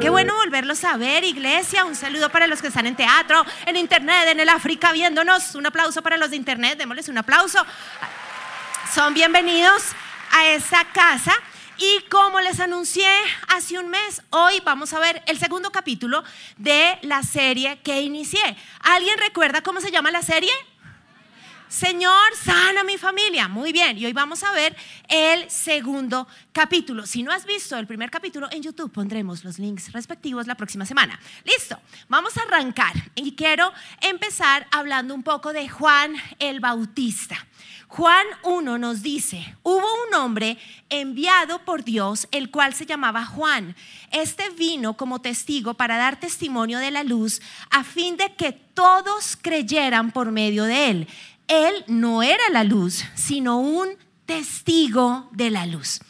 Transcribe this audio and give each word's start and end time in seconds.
Qué 0.00 0.08
bueno 0.08 0.34
volverlos 0.36 0.82
a 0.84 0.96
ver, 0.96 1.24
iglesia. 1.24 1.84
Un 1.84 1.94
saludo 1.94 2.30
para 2.30 2.46
los 2.46 2.62
que 2.62 2.68
están 2.68 2.86
en 2.86 2.96
teatro, 2.96 3.44
en 3.66 3.76
internet, 3.76 4.28
en 4.28 4.40
el 4.40 4.48
África 4.48 4.92
viéndonos. 4.92 5.54
Un 5.54 5.66
aplauso 5.66 6.00
para 6.00 6.16
los 6.16 6.30
de 6.30 6.36
internet, 6.36 6.78
démosles 6.78 7.08
un 7.08 7.18
aplauso. 7.18 7.58
Son 8.94 9.12
bienvenidos 9.12 9.82
a 10.32 10.46
esta 10.46 10.86
casa. 10.86 11.34
Y 11.76 12.00
como 12.08 12.40
les 12.40 12.60
anuncié 12.60 13.10
hace 13.48 13.78
un 13.78 13.90
mes, 13.90 14.22
hoy 14.30 14.62
vamos 14.64 14.94
a 14.94 15.00
ver 15.00 15.22
el 15.26 15.38
segundo 15.38 15.70
capítulo 15.70 16.24
de 16.56 16.98
la 17.02 17.22
serie 17.22 17.78
que 17.82 18.00
inicié. 18.00 18.56
¿Alguien 18.80 19.18
recuerda 19.18 19.60
cómo 19.60 19.82
se 19.82 19.90
llama 19.90 20.10
la 20.10 20.22
serie? 20.22 20.50
Señor, 21.70 22.34
sana 22.34 22.82
mi 22.82 22.98
familia. 22.98 23.46
Muy 23.46 23.70
bien, 23.70 23.96
y 23.96 24.04
hoy 24.04 24.12
vamos 24.12 24.42
a 24.42 24.50
ver 24.50 24.76
el 25.06 25.48
segundo 25.48 26.26
capítulo. 26.50 27.06
Si 27.06 27.22
no 27.22 27.30
has 27.30 27.46
visto 27.46 27.76
el 27.76 27.86
primer 27.86 28.10
capítulo 28.10 28.48
en 28.50 28.60
YouTube, 28.60 28.90
pondremos 28.90 29.44
los 29.44 29.60
links 29.60 29.92
respectivos 29.92 30.48
la 30.48 30.56
próxima 30.56 30.84
semana. 30.84 31.20
Listo, 31.44 31.78
vamos 32.08 32.36
a 32.36 32.42
arrancar. 32.42 32.92
Y 33.14 33.36
quiero 33.36 33.72
empezar 34.00 34.66
hablando 34.72 35.14
un 35.14 35.22
poco 35.22 35.52
de 35.52 35.68
Juan 35.68 36.16
el 36.40 36.58
Bautista. 36.58 37.36
Juan 37.86 38.24
1 38.44 38.78
nos 38.78 39.02
dice, 39.02 39.56
hubo 39.64 39.84
un 40.08 40.14
hombre 40.14 40.58
enviado 40.90 41.64
por 41.64 41.82
Dios, 41.82 42.28
el 42.30 42.52
cual 42.52 42.72
se 42.72 42.86
llamaba 42.86 43.26
Juan. 43.26 43.74
Este 44.12 44.48
vino 44.50 44.96
como 44.96 45.20
testigo 45.20 45.74
para 45.74 45.96
dar 45.96 46.20
testimonio 46.20 46.78
de 46.78 46.92
la 46.92 47.02
luz, 47.02 47.42
a 47.68 47.82
fin 47.82 48.16
de 48.16 48.32
que 48.36 48.52
todos 48.52 49.36
creyeran 49.36 50.12
por 50.12 50.30
medio 50.30 50.64
de 50.64 50.90
él. 50.90 51.08
Él 51.50 51.84
no 51.88 52.22
era 52.22 52.48
la 52.52 52.62
luz, 52.62 53.04
sino 53.16 53.58
un 53.58 53.88
testigo 54.24 55.28
de 55.32 55.50
la 55.50 55.66
luz. 55.66 56.00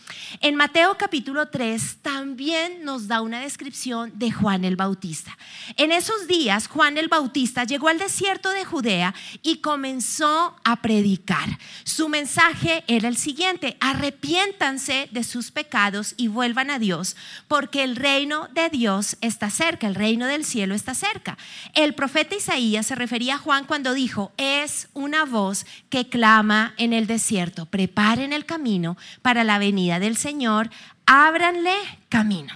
En 0.40 0.54
Mateo 0.54 0.96
capítulo 0.98 1.48
3 1.48 1.98
también 2.02 2.84
nos 2.84 3.08
da 3.08 3.20
una 3.20 3.40
descripción 3.40 4.12
de 4.18 4.30
Juan 4.30 4.64
el 4.64 4.76
Bautista. 4.76 5.36
En 5.76 5.92
esos 5.92 6.26
días 6.26 6.66
Juan 6.66 6.98
el 6.98 7.08
Bautista 7.08 7.64
llegó 7.64 7.88
al 7.88 7.98
desierto 7.98 8.50
de 8.50 8.64
Judea 8.64 9.14
y 9.42 9.58
comenzó 9.58 10.56
a 10.64 10.82
predicar. 10.82 11.58
Su 11.84 12.08
mensaje 12.08 12.84
era 12.86 13.08
el 13.08 13.16
siguiente, 13.16 13.76
arrepiéntanse 13.80 15.08
de 15.10 15.24
sus 15.24 15.50
pecados 15.50 16.14
y 16.16 16.28
vuelvan 16.28 16.70
a 16.70 16.78
Dios, 16.78 17.16
porque 17.48 17.84
el 17.84 17.96
reino 17.96 18.48
de 18.52 18.68
Dios 18.68 19.16
está 19.20 19.50
cerca, 19.50 19.86
el 19.86 19.94
reino 19.94 20.26
del 20.26 20.44
cielo 20.44 20.74
está 20.74 20.94
cerca. 20.94 21.38
El 21.74 21.94
profeta 21.94 22.36
Isaías 22.36 22.86
se 22.86 22.94
refería 22.94 23.36
a 23.36 23.38
Juan 23.38 23.64
cuando 23.64 23.94
dijo, 23.94 24.32
es 24.36 24.88
una 24.94 25.24
voz 25.24 25.66
que 25.88 26.08
clama 26.08 26.74
en 26.76 26.92
el 26.92 27.06
desierto, 27.06 27.66
preparen 27.66 28.32
el 28.32 28.44
camino 28.44 28.96
para 29.22 29.44
la 29.44 29.58
venida 29.58 29.99
del 30.00 30.16
Señor, 30.16 30.70
ábranle 31.06 31.74
camino. 32.08 32.52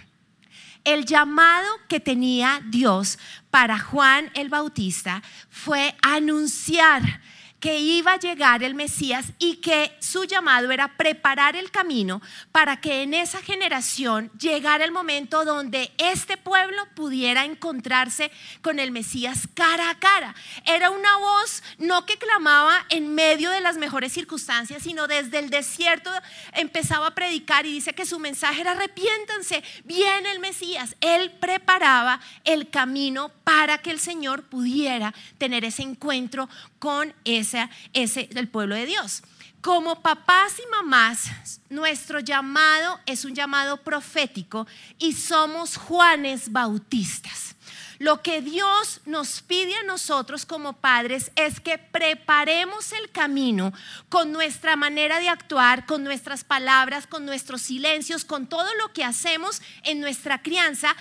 El 0.83 1.07
llamado 1.07 1.69
que 1.89 2.01
tenía 2.01 2.61
Dios 2.69 3.19
para 3.51 3.79
Juan 3.79 4.31
el 4.35 4.49
Bautista 4.49 5.23
fue 5.49 5.95
anunciar 6.03 7.21
que 7.65 7.79
iba 7.79 8.13
a 8.13 8.19
llegar 8.19 8.63
el 8.63 8.75
Mesías 8.75 9.25
y 9.39 9.57
que 9.57 9.97
su 9.99 10.25
llamado 10.25 10.71
era 10.71 10.99
preparar 10.99 11.57
el 11.57 11.71
camino 11.71 12.21
para 12.53 12.79
que 12.79 13.01
en 13.01 13.15
esa 13.15 13.41
generación 13.41 14.31
llegara 14.39 14.85
el 14.85 14.93
momento 14.93 15.47
donde 15.47 15.91
este 15.97 16.37
pueblo 16.37 16.87
pudiera 16.95 17.47
encontrarse 17.47 18.31
con 18.61 18.79
el 18.79 18.91
Mesías 18.91 19.49
cara 19.55 19.89
a 19.89 19.99
cara. 19.99 20.35
Era 20.67 20.91
una 20.91 21.17
voz 21.17 21.63
no 21.79 22.05
que 22.05 22.19
clamaba 22.19 22.85
en 22.91 23.15
medio 23.15 23.49
de 23.49 23.63
las 23.63 23.79
mejores 23.79 24.13
circunstancias, 24.13 24.83
sino 24.83 25.07
desde 25.07 25.39
el 25.39 25.49
desierto 25.49 26.11
empezaba 26.53 27.07
a 27.07 27.15
predicar 27.15 27.65
y 27.65 27.73
dice 27.73 27.95
que 27.95 28.05
su 28.05 28.19
mensaje 28.19 28.61
era 28.61 28.73
arrepiéntanse, 28.73 29.65
viene 29.85 30.31
el 30.33 30.39
Mesías. 30.39 30.97
Él 31.01 31.31
preparaba 31.41 32.21
el 32.45 32.69
camino 32.69 33.31
para 33.43 33.79
que 33.79 33.91
el 33.91 34.01
Señor 34.01 34.43
pudiera 34.43 35.15
tener 35.39 35.65
ese 35.65 35.81
encuentro 35.81 36.51
con 36.79 37.15
ese, 37.25 37.54
ese 37.93 38.29
el 38.35 38.49
pueblo 38.49 38.75
de 38.75 38.87
Dios. 38.87 39.23
Como 39.61 40.03
papás 40.03 40.59
y 40.59 40.71
mamás, 40.71 41.31
nuestro 41.71 42.21
llamado 42.21 43.01
es 43.07 43.25
un 43.25 43.35
llamado 43.35 43.79
profético 43.79 44.67
y 44.99 45.15
somos 45.15 45.79
Juanes 45.79 46.53
Bautistas. 46.53 47.55
Lo 47.99 48.21
que 48.23 48.43
Dios 48.43 49.01
nos 49.07 49.41
pide 49.41 49.75
a 49.77 49.85
nosotros 49.85 50.45
como 50.45 50.75
padres 50.75 51.31
es 51.37 51.61
que 51.61 51.79
preparemos 51.79 52.93
el 52.93 53.11
camino 53.11 53.73
con 54.09 54.33
nuestra 54.33 54.77
manera 54.77 55.21
de 55.21 55.29
actuar, 55.29 55.87
con 55.87 56.05
nuestras 56.05 56.45
palabras, 56.45 57.07
con 57.07 57.25
nuestros 57.25 57.63
silencios, 57.63 58.25
con 58.27 58.47
todo 58.47 58.69
lo 58.83 58.93
que 58.93 59.05
hacemos 59.05 59.63
en 59.85 60.01
nuestra 60.01 60.43
crianza 60.43 60.95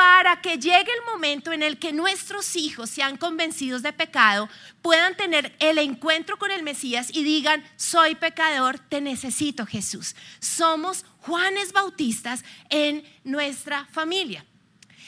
para 0.00 0.40
que 0.40 0.56
llegue 0.56 0.90
el 0.90 1.12
momento 1.12 1.52
en 1.52 1.62
el 1.62 1.78
que 1.78 1.92
nuestros 1.92 2.56
hijos 2.56 2.88
sean 2.88 3.18
convencidos 3.18 3.82
de 3.82 3.92
pecado, 3.92 4.48
puedan 4.80 5.14
tener 5.14 5.54
el 5.58 5.76
encuentro 5.76 6.38
con 6.38 6.50
el 6.50 6.62
Mesías 6.62 7.10
y 7.12 7.22
digan, 7.22 7.62
soy 7.76 8.14
pecador, 8.14 8.78
te 8.78 9.02
necesito 9.02 9.66
Jesús. 9.66 10.16
Somos 10.38 11.04
Juanes 11.18 11.74
Bautistas 11.74 12.44
en 12.70 13.04
nuestra 13.24 13.84
familia. 13.92 14.46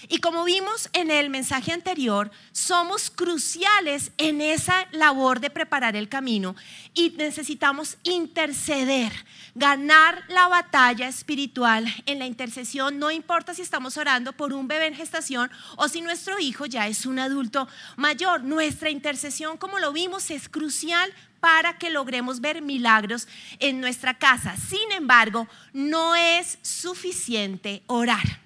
Y 0.09 0.19
como 0.19 0.45
vimos 0.45 0.89
en 0.93 1.11
el 1.11 1.31
mensaje 1.31 1.73
anterior, 1.73 2.31
somos 2.53 3.11
cruciales 3.11 4.13
en 4.19 4.41
esa 4.41 4.87
labor 4.93 5.41
de 5.41 5.51
preparar 5.51 5.97
el 5.97 6.09
camino 6.09 6.57
y 6.95 7.11
necesitamos 7.11 7.97
interceder, 8.03 9.13
ganar 9.55 10.25
la 10.29 10.49
batalla 10.49 11.09
espiritual 11.09 11.87
en 12.07 12.19
la 12.19 12.27
intercesión. 12.27 12.99
No 12.99 13.11
importa 13.11 13.55
si 13.55 13.63
estamos 13.63 13.97
orando 13.97 14.33
por 14.33 14.53
un 14.53 14.67
bebé 14.67 14.87
en 14.87 14.95
gestación 14.95 15.51
o 15.77 15.89
si 15.89 16.01
nuestro 16.01 16.39
hijo 16.39 16.67
ya 16.67 16.89
es 16.89 17.07
un 17.07 17.19
adulto 17.19 17.69
mayor. 17.97 18.43
Nuestra 18.43 18.91
intercesión, 18.91 19.57
como 19.57 19.79
lo 19.79 19.93
vimos, 19.93 20.31
es 20.31 20.49
crucial 20.49 21.13
para 21.41 21.79
que 21.79 21.91
logremos 21.91 22.41
ver 22.41 22.63
milagros 22.63 23.29
en 23.59 23.81
nuestra 23.81 24.19
casa. 24.19 24.57
Sin 24.57 24.93
embargo, 24.93 25.49
no 25.73 26.15
es 26.15 26.59
suficiente 26.63 27.83
orar 27.87 28.42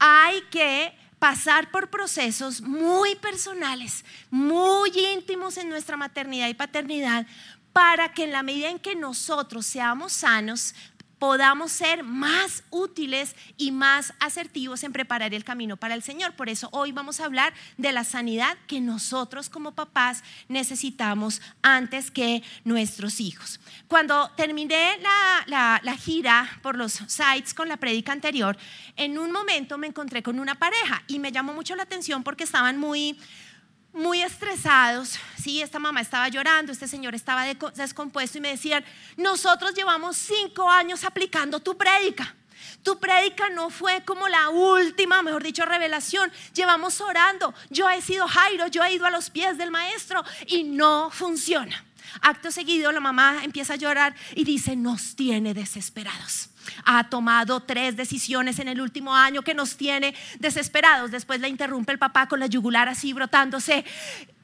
hay 0.00 0.40
que 0.50 0.92
pasar 1.20 1.70
por 1.70 1.90
procesos 1.90 2.62
muy 2.62 3.14
personales, 3.16 4.04
muy 4.30 4.90
íntimos 5.14 5.58
en 5.58 5.68
nuestra 5.68 5.96
maternidad 5.96 6.48
y 6.48 6.54
paternidad, 6.54 7.26
para 7.72 8.12
que 8.12 8.24
en 8.24 8.32
la 8.32 8.42
medida 8.42 8.70
en 8.70 8.80
que 8.80 8.96
nosotros 8.96 9.66
seamos 9.66 10.12
sanos, 10.12 10.74
podamos 11.20 11.70
ser 11.70 12.02
más 12.02 12.64
útiles 12.70 13.36
y 13.58 13.72
más 13.72 14.14
asertivos 14.20 14.82
en 14.82 14.92
preparar 14.92 15.34
el 15.34 15.44
camino 15.44 15.76
para 15.76 15.94
el 15.94 16.02
Señor. 16.02 16.32
Por 16.32 16.48
eso 16.48 16.70
hoy 16.72 16.92
vamos 16.92 17.20
a 17.20 17.26
hablar 17.26 17.52
de 17.76 17.92
la 17.92 18.04
sanidad 18.04 18.56
que 18.66 18.80
nosotros 18.80 19.50
como 19.50 19.72
papás 19.72 20.24
necesitamos 20.48 21.42
antes 21.62 22.10
que 22.10 22.42
nuestros 22.64 23.20
hijos. 23.20 23.60
Cuando 23.86 24.30
terminé 24.30 24.98
la, 25.46 25.96
gira 25.98 26.58
por 26.62 26.76
los 26.76 26.94
sites 27.06 27.52
con 27.52 27.68
la 27.68 27.76
prédica 27.76 28.12
anterior, 28.12 28.56
en 28.96 29.18
un 29.18 29.30
momento 29.30 29.76
me 29.76 29.88
encontré 29.88 30.22
con 30.22 30.40
una 30.40 30.54
pareja 30.54 31.02
y 31.06 31.18
me 31.18 31.32
llamó 31.32 31.52
mucho 31.52 31.76
la 31.76 31.82
atención 31.82 32.22
porque 32.24 32.44
estaban 32.44 32.78
muy 32.78 33.18
muy 33.92 34.22
estresados, 34.22 35.18
sí, 35.40 35.60
esta 35.60 35.78
mamá 35.78 36.00
estaba 36.00 36.28
llorando, 36.28 36.72
este 36.72 36.86
señor 36.86 37.14
estaba 37.14 37.44
descompuesto 37.74 38.38
y 38.38 38.40
me 38.40 38.50
decían, 38.50 38.84
nosotros 39.16 39.74
llevamos 39.74 40.16
cinco 40.16 40.68
años 40.70 41.04
aplicando 41.04 41.60
tu 41.60 41.76
prédica. 41.76 42.34
Tu 42.82 42.98
prédica 42.98 43.50
no 43.50 43.68
fue 43.70 44.02
como 44.04 44.28
la 44.28 44.48
última, 44.48 45.22
mejor 45.22 45.42
dicho, 45.42 45.66
revelación. 45.66 46.30
Llevamos 46.54 47.00
orando. 47.00 47.52
Yo 47.68 47.88
he 47.90 48.00
sido 48.00 48.26
Jairo, 48.26 48.68
yo 48.68 48.82
he 48.82 48.94
ido 48.94 49.06
a 49.06 49.10
los 49.10 49.28
pies 49.28 49.58
del 49.58 49.70
maestro 49.70 50.24
y 50.46 50.64
no 50.64 51.10
funciona. 51.10 51.84
Acto 52.22 52.50
seguido, 52.50 52.90
la 52.92 53.00
mamá 53.00 53.44
empieza 53.44 53.74
a 53.74 53.76
llorar 53.76 54.14
y 54.34 54.44
dice, 54.44 54.76
nos 54.76 55.14
tiene 55.14 55.52
desesperados 55.52 56.49
ha 56.84 57.08
tomado 57.08 57.60
tres 57.60 57.96
decisiones 57.96 58.58
en 58.58 58.68
el 58.68 58.80
último 58.80 59.14
año 59.14 59.42
que 59.42 59.54
nos 59.54 59.76
tiene 59.76 60.14
desesperados. 60.38 61.10
Después 61.10 61.40
la 61.40 61.48
interrumpe 61.48 61.92
el 61.92 61.98
papá 61.98 62.28
con 62.28 62.40
la 62.40 62.46
yugular 62.46 62.88
así 62.88 63.12
brotándose. 63.12 63.84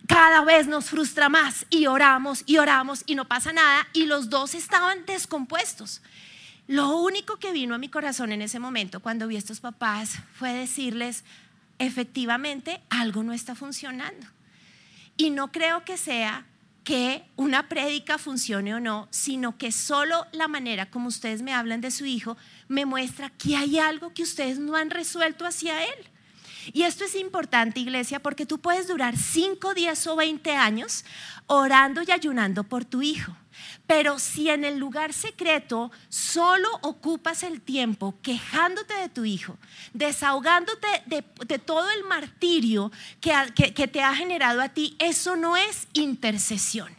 Cada 0.07 0.43
vez 0.43 0.67
nos 0.67 0.91
frustra 0.91 1.29
más 1.29 1.67
y 1.69 1.87
oramos 1.87 2.45
y 2.47 2.59
oramos 2.59 3.03
y 3.07 3.15
no 3.15 3.27
pasa 3.27 3.53
nada 3.53 3.89
y 3.93 4.07
los 4.07 4.31
dos 4.31 4.55
estaban 4.55 5.05
descompuestos. 5.05 6.01
Lo 6.69 6.97
único 6.97 7.37
que 7.37 7.53
vino 7.53 7.75
a 7.75 7.79
mi 7.79 7.89
corazón 7.89 8.33
en 8.33 8.43
ese 8.43 8.59
momento 8.59 9.01
cuando 9.01 9.29
vi 9.29 9.37
estos 9.37 9.61
papás 9.61 10.19
fue 10.35 10.53
decirles, 10.53 11.25
efectivamente, 11.79 12.81
algo 12.91 13.23
no 13.23 13.33
está 13.33 13.55
funcionando. 13.55 14.27
Y 15.17 15.31
no 15.31 15.51
creo 15.53 15.85
que 15.85 15.97
sea 15.97 16.45
que 16.87 17.25
una 17.35 17.69
prédica 17.69 18.17
funcione 18.17 18.73
o 18.73 18.79
no, 18.79 19.09
sino 19.11 19.59
que 19.59 19.73
solo 19.73 20.25
la 20.31 20.47
manera 20.47 20.89
como 20.89 21.09
ustedes 21.09 21.43
me 21.43 21.53
hablan 21.53 21.81
de 21.81 21.91
su 21.91 22.07
hijo 22.07 22.37
me 22.69 22.87
muestra 22.87 23.29
que 23.29 23.57
hay 23.57 23.81
algo 23.81 24.15
que 24.15 24.23
ustedes 24.23 24.61
no 24.61 24.77
han 24.77 24.91
resuelto 24.91 25.45
hacia 25.45 25.83
él. 25.83 25.97
Y 26.73 26.83
esto 26.83 27.05
es 27.05 27.17
importante, 27.17 27.81
iglesia, 27.81 28.23
porque 28.23 28.47
tú 28.47 28.61
puedes 28.61 28.87
durar 28.87 29.17
5, 29.17 29.75
10 29.75 30.07
o 30.07 30.15
20 30.15 30.53
años 30.53 31.05
orando 31.49 32.03
y 32.07 32.13
ayunando 32.13 32.63
por 32.63 32.85
tu 32.85 33.03
hijo. 33.03 33.37
Pero 33.87 34.19
si 34.19 34.51
en 34.51 34.65
el 34.65 34.79
lugar 34.79 35.13
secreto 35.13 35.91
solo 36.09 36.69
ocupas 36.83 37.43
el 37.43 37.61
tiempo 37.61 38.15
quejándote 38.23 38.95
de 38.95 39.09
tu 39.09 39.25
hijo, 39.25 39.57
desahogándote 39.93 40.89
de, 41.07 41.59
todo 41.59 41.91
el 41.91 42.05
martirio 42.05 42.91
que 43.21 43.89
te 43.89 44.03
ha 44.03 44.15
generado 44.15 44.61
a 44.61 44.71
ti, 44.71 44.97
eso 44.99 45.37
no 45.37 45.57
es 45.57 45.89
intercesión. 45.93 46.97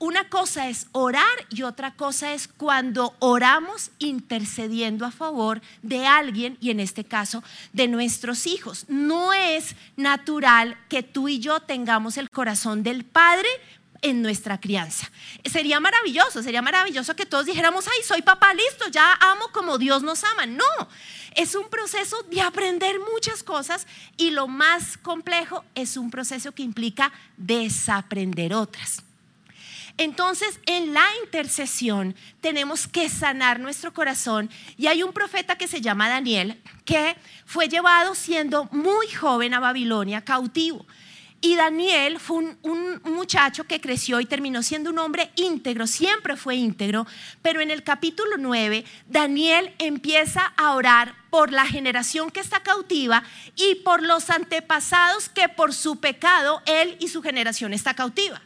Una 0.00 0.28
cosa 0.28 0.68
es 0.68 0.86
orar 0.92 1.24
y 1.50 1.62
otra 1.62 1.96
cosa 1.96 2.32
es 2.32 2.46
cuando 2.46 3.16
oramos 3.18 3.90
intercediendo 3.98 5.04
a 5.04 5.10
favor 5.10 5.60
de 5.82 6.06
alguien 6.06 6.56
y 6.60 6.70
en 6.70 6.78
este 6.78 7.02
caso 7.02 7.42
de 7.72 7.88
nuestros 7.88 8.46
hijos. 8.46 8.84
No 8.86 9.32
es 9.32 9.74
natural 9.96 10.78
que 10.88 11.02
tú 11.02 11.28
y 11.28 11.40
yo 11.40 11.58
tengamos 11.58 12.16
el 12.16 12.30
corazón 12.30 12.84
del 12.84 13.04
Padre 13.04 13.48
en 14.02 14.22
nuestra 14.22 14.60
crianza. 14.60 15.10
Sería 15.44 15.80
maravilloso, 15.80 16.42
sería 16.42 16.62
maravilloso 16.62 17.16
que 17.16 17.26
todos 17.26 17.46
dijéramos, 17.46 17.86
ay, 17.88 18.02
soy 18.04 18.22
papá, 18.22 18.54
listo, 18.54 18.88
ya 18.88 19.14
amo 19.20 19.48
como 19.52 19.78
Dios 19.78 20.02
nos 20.02 20.24
ama. 20.24 20.46
No, 20.46 20.64
es 21.34 21.54
un 21.54 21.68
proceso 21.68 22.22
de 22.30 22.40
aprender 22.40 22.96
muchas 23.12 23.42
cosas 23.42 23.86
y 24.16 24.30
lo 24.30 24.48
más 24.48 24.96
complejo 24.98 25.64
es 25.74 25.96
un 25.96 26.10
proceso 26.10 26.52
que 26.52 26.62
implica 26.62 27.12
desaprender 27.36 28.54
otras. 28.54 29.02
Entonces, 29.98 30.60
en 30.66 30.94
la 30.94 31.04
intercesión 31.24 32.14
tenemos 32.40 32.86
que 32.86 33.08
sanar 33.08 33.58
nuestro 33.58 33.92
corazón 33.92 34.48
y 34.76 34.86
hay 34.86 35.02
un 35.02 35.12
profeta 35.12 35.58
que 35.58 35.66
se 35.66 35.80
llama 35.80 36.08
Daniel 36.08 36.60
que 36.84 37.16
fue 37.44 37.68
llevado 37.68 38.14
siendo 38.14 38.66
muy 38.70 39.08
joven 39.08 39.54
a 39.54 39.60
Babilonia, 39.60 40.24
cautivo. 40.24 40.86
Y 41.40 41.54
Daniel 41.54 42.18
fue 42.18 42.56
un, 42.62 43.00
muchacho 43.04 43.64
que 43.64 43.80
creció 43.80 44.20
y 44.20 44.26
terminó 44.26 44.62
siendo 44.62 44.90
un 44.90 44.98
hombre 44.98 45.30
íntegro, 45.36 45.86
siempre 45.86 46.36
fue 46.36 46.56
íntegro, 46.56 47.06
pero 47.42 47.60
en 47.60 47.70
el 47.70 47.84
capítulo 47.84 48.36
9 48.38 48.84
Daniel 49.06 49.72
empieza 49.78 50.52
a 50.56 50.74
orar 50.74 51.14
por 51.30 51.52
la 51.52 51.66
generación 51.66 52.30
que 52.30 52.40
está 52.40 52.60
cautiva 52.62 53.22
y 53.54 53.76
por 53.76 54.02
los 54.02 54.30
antepasados 54.30 55.28
que 55.28 55.48
por 55.48 55.74
su 55.74 56.00
pecado 56.00 56.60
él 56.66 56.96
y 56.98 57.08
su 57.08 57.22
generación 57.22 57.72
está 57.72 57.94
cautiva. 57.94 58.40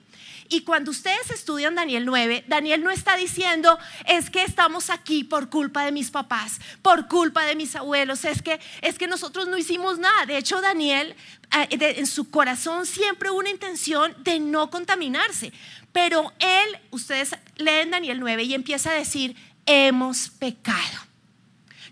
Y 0.49 0.63
cuando 0.63 0.91
ustedes 0.91 1.31
estudian 1.31 1.75
Daniel 1.75 2.05
9, 2.05 2.45
Daniel 2.49 2.83
no 2.83 2.91
está 2.91 3.17
diciendo, 3.17 3.79
es 4.07 4.31
que 4.31 4.43
estamos 4.43 4.91
aquí 4.91 5.25
por 5.25 5.49
culpa 5.51 5.85
de 5.85 5.93
mis 5.93 6.11
papás, 6.11 6.61
por 6.83 7.09
culpa 7.09 7.45
de 7.45 7.57
mis 7.57 7.75
abuelos, 7.77 8.25
es 8.25 8.43
que, 8.43 8.61
es 8.81 8.99
que 8.99 9.07
nosotros 9.07 9.49
no 9.49 9.57
hicimos 9.57 9.99
nada. 9.99 10.27
De 10.27 10.37
hecho, 10.37 10.61
Daniel 10.61 11.15
eh, 11.53 11.69
en 11.71 12.07
su 12.07 12.31
corazón 12.31 12.87
siempre 12.87 13.31
hubo 13.31 13.39
una 13.39 13.51
intención 13.51 14.15
de 14.25 14.41
no 14.41 14.71
contaminarse. 14.71 15.53
Pero 15.93 16.33
él, 16.39 16.79
ustedes 16.91 17.37
leen 17.57 17.91
Daniel 17.91 18.21
9 18.21 18.43
y 18.45 18.55
empieza 18.55 18.91
a 18.91 18.95
decir, 18.95 19.37
hemos 19.67 20.31
pecado. 20.31 20.99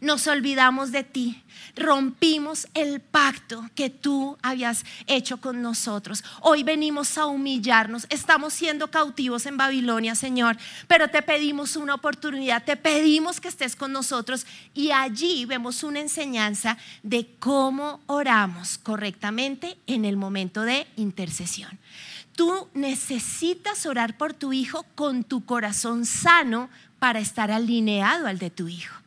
Nos 0.00 0.26
olvidamos 0.26 0.92
de 0.92 1.04
ti 1.04 1.42
rompimos 1.80 2.68
el 2.74 3.00
pacto 3.00 3.68
que 3.74 3.90
tú 3.90 4.38
habías 4.42 4.84
hecho 5.06 5.40
con 5.40 5.62
nosotros. 5.62 6.22
Hoy 6.42 6.62
venimos 6.62 7.18
a 7.18 7.26
humillarnos. 7.26 8.06
Estamos 8.10 8.52
siendo 8.52 8.90
cautivos 8.90 9.46
en 9.46 9.56
Babilonia, 9.56 10.14
Señor, 10.14 10.56
pero 10.86 11.08
te 11.08 11.22
pedimos 11.22 11.74
una 11.74 11.94
oportunidad, 11.94 12.64
te 12.64 12.76
pedimos 12.76 13.40
que 13.40 13.48
estés 13.48 13.74
con 13.74 13.92
nosotros 13.92 14.46
y 14.74 14.92
allí 14.92 15.46
vemos 15.46 15.82
una 15.82 16.00
enseñanza 16.00 16.76
de 17.02 17.34
cómo 17.38 18.00
oramos 18.06 18.78
correctamente 18.78 19.78
en 19.86 20.04
el 20.04 20.16
momento 20.16 20.62
de 20.62 20.86
intercesión. 20.96 21.78
Tú 22.36 22.68
necesitas 22.74 23.86
orar 23.86 24.16
por 24.16 24.34
tu 24.34 24.52
hijo 24.52 24.84
con 24.94 25.24
tu 25.24 25.44
corazón 25.44 26.06
sano 26.06 26.70
para 26.98 27.18
estar 27.18 27.50
alineado 27.50 28.26
al 28.26 28.38
de 28.38 28.50
tu 28.50 28.68
hijo. 28.68 28.99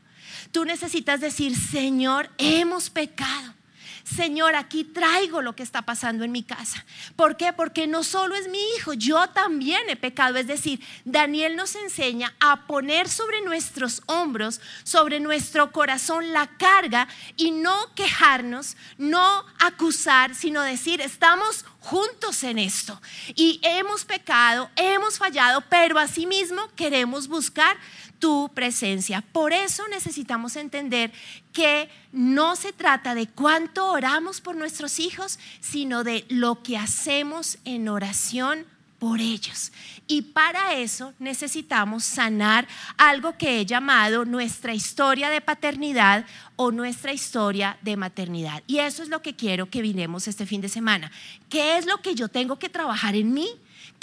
Tú 0.53 0.65
necesitas 0.65 1.19
decir, 1.19 1.57
Señor, 1.57 2.29
hemos 2.37 2.91
pecado. 2.91 3.55
Señor, 4.03 4.55
aquí 4.55 4.83
traigo 4.83 5.41
lo 5.41 5.55
que 5.55 5.63
está 5.63 5.81
pasando 5.81 6.23
en 6.23 6.31
mi 6.31 6.43
casa. 6.43 6.85
¿Por 7.15 7.37
qué? 7.37 7.53
Porque 7.53 7.87
no 7.87 8.03
solo 8.03 8.35
es 8.35 8.47
mi 8.49 8.59
hijo, 8.75 8.93
yo 8.93 9.27
también 9.29 9.81
he 9.89 9.95
pecado. 9.95 10.37
Es 10.37 10.45
decir, 10.45 10.79
Daniel 11.05 11.55
nos 11.55 11.75
enseña 11.75 12.35
a 12.39 12.67
poner 12.67 13.09
sobre 13.09 13.41
nuestros 13.41 14.03
hombros, 14.05 14.61
sobre 14.83 15.19
nuestro 15.19 15.71
corazón 15.71 16.33
la 16.33 16.47
carga 16.57 17.07
y 17.35 17.49
no 17.49 17.95
quejarnos, 17.95 18.77
no 18.99 19.45
acusar, 19.59 20.35
sino 20.35 20.61
decir, 20.61 21.01
estamos 21.01 21.65
juntos 21.79 22.43
en 22.43 22.59
esto. 22.59 23.01
Y 23.35 23.59
hemos 23.63 24.05
pecado, 24.05 24.69
hemos 24.75 25.17
fallado, 25.17 25.61
pero 25.69 25.97
asimismo 25.97 26.69
queremos 26.75 27.27
buscar 27.27 27.77
tu 28.23 28.49
presencia. 28.53 29.19
Por 29.19 29.51
eso 29.51 29.85
necesitamos 29.89 30.55
entender 30.55 31.11
que 31.51 31.89
no 32.13 32.55
se 32.55 32.71
trata 32.71 33.15
de 33.15 33.27
cuánto 33.27 33.91
oramos 33.91 34.39
por 34.39 34.55
nuestros 34.55 34.97
hijos, 35.01 35.39
sino 35.59 36.05
de 36.05 36.23
lo 36.29 36.63
que 36.63 36.77
hacemos 36.77 37.57
en 37.65 37.89
oración 37.89 38.65
por 38.97 39.19
ellos. 39.19 39.73
Y 40.07 40.21
para 40.21 40.75
eso 40.75 41.13
necesitamos 41.19 42.05
sanar 42.05 42.65
algo 42.95 43.37
que 43.37 43.59
he 43.59 43.65
llamado 43.65 44.23
nuestra 44.23 44.73
historia 44.73 45.29
de 45.29 45.41
paternidad 45.41 46.25
o 46.55 46.71
nuestra 46.71 47.11
historia 47.11 47.77
de 47.81 47.97
maternidad. 47.97 48.63
Y 48.67 48.77
eso 48.77 49.03
es 49.03 49.09
lo 49.09 49.21
que 49.21 49.35
quiero 49.35 49.69
que 49.69 49.81
vinemos 49.81 50.29
este 50.29 50.45
fin 50.45 50.61
de 50.61 50.69
semana. 50.69 51.11
¿Qué 51.49 51.77
es 51.77 51.85
lo 51.85 51.97
que 51.97 52.15
yo 52.15 52.29
tengo 52.29 52.57
que 52.57 52.69
trabajar 52.69 53.17
en 53.17 53.33
mí? 53.33 53.49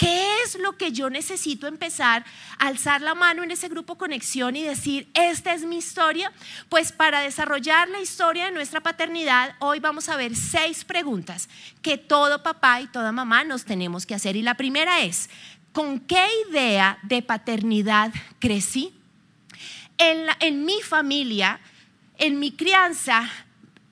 ¿Qué 0.01 0.41
es 0.43 0.57
lo 0.57 0.77
que 0.77 0.91
yo 0.91 1.11
necesito 1.11 1.67
empezar 1.67 2.25
a 2.57 2.65
alzar 2.65 3.01
la 3.01 3.13
mano 3.13 3.43
en 3.43 3.51
ese 3.51 3.69
grupo 3.69 3.99
conexión 3.99 4.55
y 4.55 4.63
decir, 4.63 5.07
esta 5.13 5.53
es 5.53 5.63
mi 5.63 5.77
historia? 5.77 6.33
Pues 6.69 6.91
para 6.91 7.19
desarrollar 7.19 7.87
la 7.87 8.01
historia 8.01 8.45
de 8.45 8.51
nuestra 8.51 8.81
paternidad, 8.81 9.53
hoy 9.59 9.79
vamos 9.79 10.09
a 10.09 10.15
ver 10.15 10.35
seis 10.35 10.85
preguntas 10.85 11.49
que 11.83 11.99
todo 11.99 12.41
papá 12.41 12.81
y 12.81 12.87
toda 12.87 13.11
mamá 13.11 13.43
nos 13.43 13.63
tenemos 13.63 14.07
que 14.07 14.15
hacer. 14.15 14.35
Y 14.35 14.41
la 14.41 14.55
primera 14.55 15.01
es, 15.01 15.29
¿con 15.71 15.99
qué 15.99 16.25
idea 16.49 16.97
de 17.03 17.21
paternidad 17.21 18.11
crecí? 18.39 18.95
En, 19.99 20.25
en 20.39 20.65
mi 20.65 20.81
familia, 20.81 21.59
en 22.17 22.39
mi 22.39 22.53
crianza, 22.53 23.29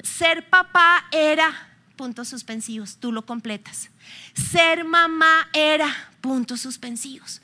ser 0.02 0.50
papá 0.50 1.06
era 1.12 1.70
puntos 1.96 2.30
suspensivos, 2.30 2.98
tú 2.98 3.12
lo 3.12 3.28
completas. 3.28 3.92
Ser 4.34 4.84
mamá 4.84 5.50
era 5.54 6.10
puntos 6.20 6.62
suspensivos. 6.62 7.42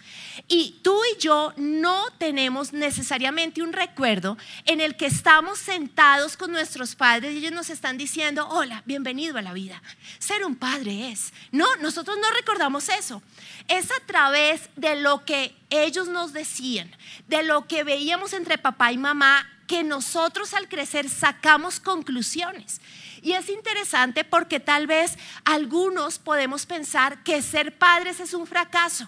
Y 0.47 0.79
tú 0.83 0.99
y 1.13 1.19
yo 1.19 1.53
no 1.57 2.09
tenemos 2.17 2.73
necesariamente 2.73 3.63
un 3.63 3.73
recuerdo 3.73 4.37
en 4.65 4.81
el 4.81 4.95
que 4.97 5.05
estamos 5.05 5.59
sentados 5.59 6.37
con 6.37 6.51
nuestros 6.51 6.95
padres 6.95 7.33
y 7.33 7.37
ellos 7.37 7.51
nos 7.51 7.69
están 7.69 7.97
diciendo, 7.97 8.47
hola, 8.49 8.83
bienvenido 8.85 9.37
a 9.37 9.41
la 9.41 9.53
vida. 9.53 9.81
Ser 10.19 10.45
un 10.45 10.55
padre 10.55 11.11
es. 11.11 11.33
No, 11.51 11.65
nosotros 11.77 12.17
no 12.21 12.29
recordamos 12.31 12.89
eso. 12.89 13.21
Es 13.67 13.91
a 13.91 14.05
través 14.05 14.69
de 14.75 14.95
lo 14.95 15.25
que 15.25 15.55
ellos 15.69 16.07
nos 16.07 16.33
decían, 16.33 16.91
de 17.27 17.43
lo 17.43 17.67
que 17.67 17.83
veíamos 17.83 18.33
entre 18.33 18.57
papá 18.57 18.91
y 18.91 18.97
mamá, 18.97 19.49
que 19.67 19.83
nosotros 19.83 20.53
al 20.53 20.67
crecer 20.67 21.09
sacamos 21.09 21.79
conclusiones. 21.79 22.81
Y 23.21 23.33
es 23.33 23.49
interesante 23.49 24.23
porque 24.23 24.59
tal 24.59 24.87
vez 24.87 25.17
algunos 25.43 26.19
podemos 26.19 26.65
pensar 26.65 27.23
que 27.23 27.41
ser 27.41 27.77
padres 27.77 28.19
es 28.19 28.33
un 28.33 28.45
fracaso 28.45 29.07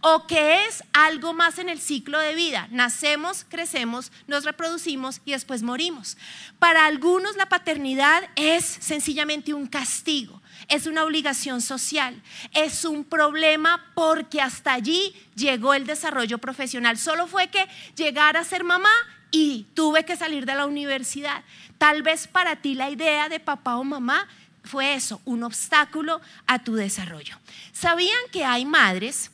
o 0.00 0.26
que 0.26 0.64
es 0.66 0.82
algo 0.92 1.32
más 1.32 1.58
en 1.58 1.68
el 1.68 1.80
ciclo 1.80 2.18
de 2.18 2.34
vida. 2.34 2.68
Nacemos, 2.70 3.44
crecemos, 3.48 4.12
nos 4.26 4.44
reproducimos 4.44 5.20
y 5.24 5.32
después 5.32 5.62
morimos. 5.62 6.16
Para 6.58 6.86
algunos 6.86 7.36
la 7.36 7.48
paternidad 7.48 8.28
es 8.36 8.64
sencillamente 8.64 9.54
un 9.54 9.66
castigo, 9.66 10.40
es 10.68 10.86
una 10.86 11.04
obligación 11.04 11.60
social, 11.60 12.22
es 12.52 12.84
un 12.84 13.04
problema 13.04 13.92
porque 13.94 14.40
hasta 14.40 14.72
allí 14.72 15.14
llegó 15.36 15.74
el 15.74 15.86
desarrollo 15.86 16.38
profesional. 16.38 16.98
Solo 16.98 17.26
fue 17.26 17.48
que 17.48 17.66
llegar 17.96 18.36
a 18.36 18.44
ser 18.44 18.64
mamá 18.64 18.90
y 19.34 19.66
tuve 19.74 20.04
que 20.04 20.16
salir 20.16 20.46
de 20.46 20.54
la 20.54 20.64
universidad. 20.64 21.42
Tal 21.76 22.04
vez 22.04 22.28
para 22.28 22.54
ti 22.54 22.76
la 22.76 22.88
idea 22.88 23.28
de 23.28 23.40
papá 23.40 23.78
o 23.78 23.82
mamá 23.82 24.28
fue 24.62 24.94
eso, 24.94 25.20
un 25.24 25.42
obstáculo 25.42 26.20
a 26.46 26.62
tu 26.62 26.74
desarrollo. 26.76 27.36
¿Sabían 27.72 28.16
que 28.30 28.44
hay 28.44 28.64
madres 28.64 29.32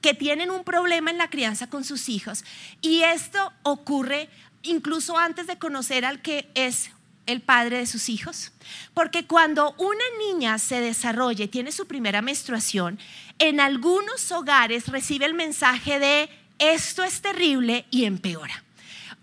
que 0.00 0.14
tienen 0.14 0.50
un 0.50 0.64
problema 0.64 1.10
en 1.10 1.18
la 1.18 1.28
crianza 1.28 1.68
con 1.68 1.84
sus 1.84 2.08
hijos 2.08 2.42
y 2.80 3.02
esto 3.02 3.52
ocurre 3.64 4.30
incluso 4.62 5.18
antes 5.18 5.46
de 5.46 5.58
conocer 5.58 6.06
al 6.06 6.22
que 6.22 6.48
es 6.54 6.90
el 7.26 7.42
padre 7.42 7.80
de 7.80 7.86
sus 7.86 8.08
hijos? 8.08 8.50
Porque 8.94 9.26
cuando 9.26 9.74
una 9.76 10.04
niña 10.26 10.58
se 10.58 10.80
desarrolla 10.80 11.44
y 11.44 11.48
tiene 11.48 11.70
su 11.70 11.86
primera 11.86 12.22
menstruación, 12.22 12.98
en 13.38 13.60
algunos 13.60 14.32
hogares 14.32 14.88
recibe 14.88 15.26
el 15.26 15.34
mensaje 15.34 15.98
de 15.98 16.30
esto 16.58 17.04
es 17.04 17.20
terrible 17.20 17.84
y 17.90 18.06
empeora 18.06 18.64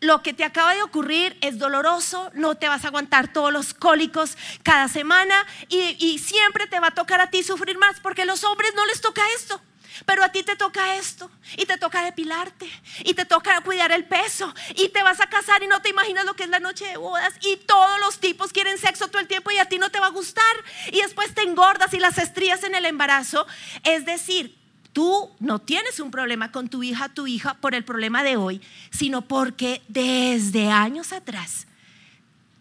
lo 0.01 0.23
que 0.23 0.33
te 0.33 0.43
acaba 0.43 0.73
de 0.73 0.81
ocurrir 0.81 1.37
es 1.41 1.59
doloroso, 1.59 2.31
no 2.33 2.55
te 2.55 2.67
vas 2.67 2.83
a 2.83 2.87
aguantar 2.87 3.31
todos 3.31 3.53
los 3.53 3.73
cólicos 3.73 4.35
cada 4.63 4.87
semana 4.87 5.45
y, 5.69 6.19
siempre 6.19 6.67
te 6.67 6.79
va 6.79 6.87
a 6.87 6.91
tocar 6.91 7.21
a 7.21 7.29
ti 7.29 7.43
sufrir 7.43 7.77
más 7.77 7.99
porque 7.99 8.23
a 8.23 8.25
los 8.25 8.43
hombres 8.43 8.73
no 8.75 8.85
les 8.87 8.99
toca 8.99 9.21
esto. 9.37 9.61
Pero 10.05 10.23
a 10.23 10.31
ti 10.31 10.41
te 10.41 10.55
toca 10.55 10.95
esto, 10.95 11.29
y 11.57 11.65
te 11.65 11.77
toca 11.77 12.03
depilarte, 12.03 12.67
y 13.03 13.13
te 13.13 13.25
toca 13.25 13.61
cuidar 13.61 13.91
el 13.91 14.05
peso, 14.05 14.51
y 14.75 14.89
te 14.89 15.03
vas 15.03 15.19
a 15.19 15.27
casar 15.27 15.61
y 15.61 15.67
no 15.67 15.81
te 15.81 15.89
imaginas 15.89 16.25
lo 16.25 16.33
que 16.33 16.43
es 16.43 16.49
la 16.49 16.59
noche 16.59 16.87
de 16.87 16.97
bodas, 16.97 17.33
y 17.41 17.57
todos 17.57 17.99
los 17.99 18.19
tipos 18.19 18.51
quieren 18.51 18.79
sexo 18.79 19.09
todo 19.09 19.19
el 19.19 19.27
tiempo 19.27 19.51
y 19.51 19.59
a 19.59 19.65
ti 19.65 19.77
no 19.77 19.91
te 19.91 19.99
va 19.99 20.07
a 20.07 20.11
gustar, 20.11 20.55
y 20.91 21.01
después 21.01 21.35
te 21.35 21.43
engordas 21.43 21.93
y 21.93 21.99
las 21.99 22.17
estrías 22.17 22.63
en 22.63 22.73
el 22.73 22.85
embarazo. 22.85 23.45
Es 23.83 24.05
decir, 24.05 24.60
tú 24.93 25.29
no 25.39 25.59
tienes 25.59 25.99
un 25.99 26.11
problema 26.11 26.51
con 26.51 26.69
tu 26.69 26.83
hija, 26.83 27.09
tu 27.09 27.27
hija, 27.27 27.55
por 27.55 27.75
el 27.75 27.83
problema 27.83 28.23
de 28.23 28.37
hoy, 28.37 28.61
sino 28.89 29.21
porque 29.21 29.81
desde 29.87 30.69
años 30.69 31.13
atrás 31.13 31.67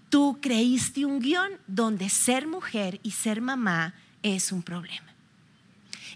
tú 0.08 0.38
creíste 0.40 1.04
un 1.04 1.20
guion 1.20 1.52
donde 1.66 2.08
ser 2.08 2.46
mujer 2.46 3.00
y 3.02 3.12
ser 3.12 3.40
mamá 3.40 3.94
es 4.22 4.52
un 4.52 4.62
problema. 4.62 5.06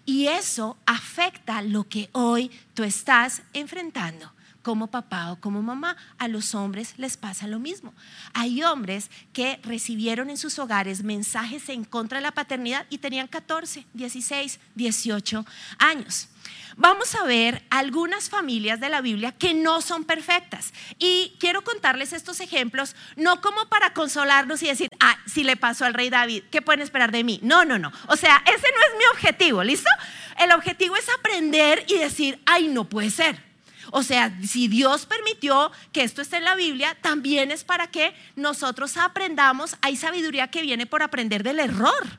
Y 0.07 0.27
eso 0.27 0.77
afecta 0.85 1.63
lo 1.63 1.89
que 1.89 2.11
hoy 2.13 2.51
tú 2.75 2.83
estás 2.83 3.43
enfrentando 3.55 4.34
como 4.65 4.89
papá 4.89 5.31
o 5.31 5.37
como 5.37 5.63
mamá. 5.63 5.97
A 6.19 6.27
los 6.27 6.57
hombres 6.57 6.95
les 6.97 7.17
pasa 7.17 7.47
lo 7.47 7.61
mismo. 7.61 7.95
Hay 8.33 8.65
hombres 8.65 9.11
que 9.33 9.61
recibieron 9.63 10.31
en 10.31 10.37
sus 10.37 10.59
hogares 10.59 11.05
mensajes 11.05 11.69
en 11.69 11.85
contra 11.85 12.19
de 12.19 12.23
la 12.23 12.33
paternidad 12.33 12.87
y 12.91 12.99
tenían 12.99 13.29
14, 13.29 13.87
16, 13.93 14.59
18 14.75 15.47
años. 15.79 16.29
Vamos 16.77 17.15
a 17.15 17.25
ver 17.25 17.63
algunas 17.71 18.29
familias 18.29 18.81
de 18.81 18.89
la 18.89 19.01
Biblia 19.01 19.33
que 19.33 19.55
no 19.55 19.81
son 19.81 20.05
perfectas. 20.05 20.73
Y 20.99 21.37
quiero 21.39 21.63
contarles 21.63 22.13
estos 22.13 22.41
ejemplos, 22.41 22.97
no 23.17 23.41
como 23.41 23.69
para 23.69 23.93
consolarnos 23.93 24.63
y 24.63 24.67
decir, 24.67 24.89
ah, 24.99 25.17
si 25.27 25.45
le 25.45 25.57
pasó 25.57 25.85
al 25.85 25.95
rey 25.95 26.11
David, 26.11 26.45
¿qué 26.51 26.63
pueden 26.63 26.83
esperar 26.83 27.13
de 27.13 27.23
mí? 27.23 27.39
No, 27.43 27.65
no, 27.65 27.79
no. 27.79 27.93
O 28.09 28.17
sea, 28.17 28.43
ese 28.47 28.67
no 28.73 28.81
es 28.81 28.99
mi 28.99 29.05
objetivo, 29.13 29.63
¿listo? 29.63 29.91
El 30.39 30.51
objetivo 30.53 30.97
es 30.97 31.07
aprender 31.17 31.85
y 31.87 31.99
decir, 31.99 32.41
ay, 32.45 32.67
no 32.69 32.89
puede 32.89 33.11
ser. 33.11 33.54
O 33.91 34.03
sea, 34.03 34.37
si 34.43 34.69
Dios 34.69 35.07
permitió 35.07 35.71
que 35.93 36.03
esto 36.03 36.23
esté 36.23 36.39
en 36.39 36.45
la 36.45 36.55
Biblia, 36.55 36.97
también 37.01 37.51
es 37.51 37.65
para 37.65 37.89
que 37.89 38.15
nosotros 38.37 38.97
aprendamos. 38.97 39.77
Hay 39.81 39.97
sabiduría 39.97 40.49
que 40.49 40.63
viene 40.63 40.87
por 40.87 41.03
aprender 41.03 41.43
del 41.43 41.61
error. 41.61 42.19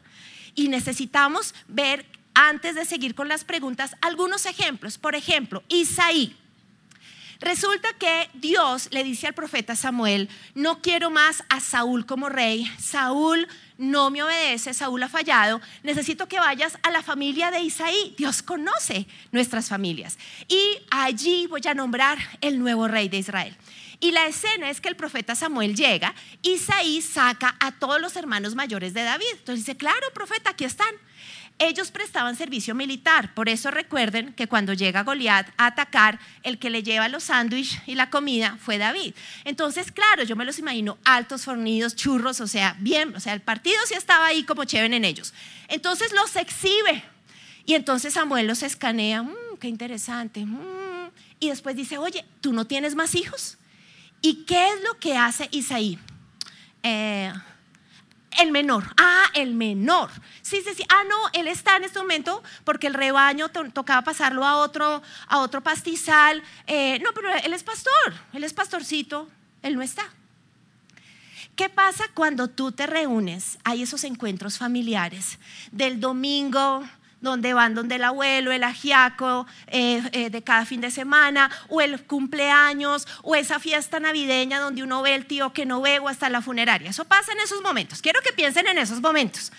Y 0.56 0.70
necesitamos 0.70 1.54
ver 1.68 2.06
antes 2.34 2.76
de 2.76 2.86
seguir 2.86 3.16
con 3.16 3.28
las 3.28 3.44
preguntas, 3.44 3.96
algunos 4.02 4.46
ejemplos. 4.46 4.98
Por 4.98 5.16
ejemplo, 5.16 5.64
Isaí. 5.70 6.36
Resulta 7.46 7.94
que 7.94 8.28
Dios 8.34 8.88
le 8.90 9.04
dice 9.04 9.28
al 9.28 9.36
profeta 9.36 9.76
Samuel, 9.76 10.30
no 10.56 10.82
quiero 10.82 11.12
más 11.12 11.44
a 11.48 11.60
Saúl 11.60 12.08
como 12.08 12.28
rey, 12.28 12.66
Saúl 12.80 13.48
no 13.78 14.10
me 14.10 14.24
obedece, 14.24 14.74
Saúl 14.74 15.04
ha 15.04 15.10
fallado, 15.10 15.62
necesito 15.84 16.28
que 16.28 16.40
vayas 16.40 16.80
a 16.82 16.90
la 16.90 17.04
familia 17.04 17.52
de 17.52 17.60
Isaí, 17.60 18.16
Dios 18.18 18.42
conoce 18.42 19.06
nuestras 19.32 19.70
familias. 19.70 20.18
Y 20.48 20.80
allí 20.90 21.46
voy 21.46 21.62
a 21.70 21.76
nombrar 21.76 22.18
el 22.42 22.58
nuevo 22.58 22.88
rey 22.88 23.10
de 23.10 23.20
Israel. 23.20 23.56
Y 24.00 24.10
la 24.10 24.26
escena 24.26 24.72
es 24.72 24.82
que 24.82 24.90
el 24.90 24.96
profeta 24.96 25.36
Samuel 25.36 25.76
llega, 25.76 26.16
Isaí 26.42 27.00
saca 27.04 27.56
a 27.60 27.74
todos 27.74 28.02
los 28.02 28.16
hermanos 28.16 28.56
mayores 28.56 28.96
de 28.96 29.04
David. 29.04 29.28
Entonces 29.34 29.64
dice, 29.64 29.78
claro, 29.78 30.08
profeta, 30.16 30.50
aquí 30.50 30.64
están. 30.64 30.96
Ellos 31.58 31.90
prestaban 31.90 32.36
servicio 32.36 32.76
militar, 32.76 33.34
por 33.34 33.48
eso 33.48 33.72
recuerden 33.72 34.34
que 34.34 34.48
cuando 34.48 34.74
llega 34.74 35.04
Goliat 35.04 35.48
a 35.56 35.68
atacar, 35.68 36.20
el 36.44 36.60
que 36.60 36.70
le 36.70 36.84
lleva 36.84 37.08
los 37.08 37.24
sándwiches 37.24 37.82
y 37.88 37.96
la 37.96 38.10
comida 38.10 38.58
fue 38.60 38.78
David. 38.78 39.14
Entonces, 39.46 39.90
claro, 39.90 40.24
yo 40.24 40.36
me 40.36 40.44
los 40.44 40.60
imagino 40.60 40.98
altos, 41.06 41.46
fornidos, 41.46 41.96
churros, 41.96 42.42
o 42.42 42.48
sea, 42.48 42.76
bien, 42.80 43.16
o 43.16 43.22
sea, 43.22 43.32
el 43.32 43.40
partido 43.40 43.78
sí 43.88 43.94
estaba 43.94 44.26
ahí 44.26 44.44
como 44.44 44.66
chévere 44.66 44.98
en 44.98 45.06
ellos. 45.06 45.34
Entonces 45.70 46.12
los 46.12 46.36
exhibe 46.36 47.04
y 47.66 47.74
entonces 47.74 48.14
Samuel 48.14 48.48
los 48.48 48.62
escanea, 48.62 49.24
mm, 49.24 49.58
qué 49.60 49.70
interesante. 49.70 50.46
Mm". 50.46 51.10
Y 51.40 51.50
después 51.50 51.76
dice, 51.76 51.98
oye, 51.98 52.26
¿tú 52.42 52.52
no 52.52 52.66
tienes 52.66 52.96
más 52.96 53.16
hijos? 53.16 53.58
¿Y 54.22 54.44
qué 54.46 54.68
es 54.68 54.84
lo 54.84 55.00
que 55.00 55.18
hace 55.18 55.48
Isaí? 55.52 55.98
Eh, 56.84 57.32
el 58.40 58.52
menor. 58.52 58.86
Ah, 58.98 59.26
el 59.34 59.54
menor. 59.54 60.10
Sí, 60.42 60.62
sí, 60.66 60.74
sí. 60.76 60.84
Ah, 60.90 61.04
no, 61.08 61.16
él 61.34 61.48
está 61.48 61.78
en 61.78 61.84
este 61.84 62.00
momento 62.00 62.44
porque 62.64 62.88
el 62.88 62.94
rebaño 62.94 63.50
tocaba 63.50 64.04
pasarlo 64.04 64.46
a 64.46 64.58
otro, 64.58 65.02
a 65.28 65.40
otro 65.40 65.62
pastizal. 65.62 66.44
Eh, 66.68 67.00
no, 67.00 67.12
pero 67.14 67.30
él 67.34 67.54
es 67.54 67.64
pastor, 67.64 68.14
él 68.34 68.44
es 68.44 68.54
pastorcito, 68.54 69.30
él 69.62 69.76
no 69.76 69.82
está. 69.82 70.04
¿Qué 71.56 71.70
pasa 71.70 72.04
cuando 72.14 72.50
tú 72.50 72.74
te 72.74 72.86
reúnes? 72.86 73.58
Hay 73.64 73.82
esos 73.82 74.04
encuentros 74.04 74.58
familiares 74.58 75.40
del 75.72 76.02
domingo, 76.02 76.84
donde 77.22 77.54
van 77.54 77.76
donde 77.76 77.96
el 77.96 78.04
abuelo, 78.04 78.52
el 78.52 78.64
ajiaco 78.64 79.46
eh, 79.68 80.02
eh, 80.12 80.30
de 80.30 80.44
cada 80.44 80.66
fin 80.66 80.82
de 80.82 80.92
semana, 80.92 81.52
o 81.70 81.82
el 81.82 82.04
cumpleaños, 82.04 83.08
o 83.24 83.36
esa 83.36 83.60
fiesta 83.60 84.00
navideña 84.00 84.60
donde 84.60 84.84
uno 84.84 85.02
ve 85.02 85.16
el 85.16 85.26
tío 85.26 85.54
que 85.54 85.66
no 85.66 85.82
ve, 85.82 86.00
o 86.00 86.08
hasta 86.08 86.30
la 86.30 86.42
funeraria. 86.42 86.90
Eso 86.90 87.06
pasa 87.06 87.32
en 87.32 87.40
esos 87.40 87.62
momentos. 87.62 88.02
Quiero 88.02 88.22
que 88.22 88.34
piensen 88.34 88.68
en 88.68 88.78
esos 88.78 89.02
momentos. 89.02 89.52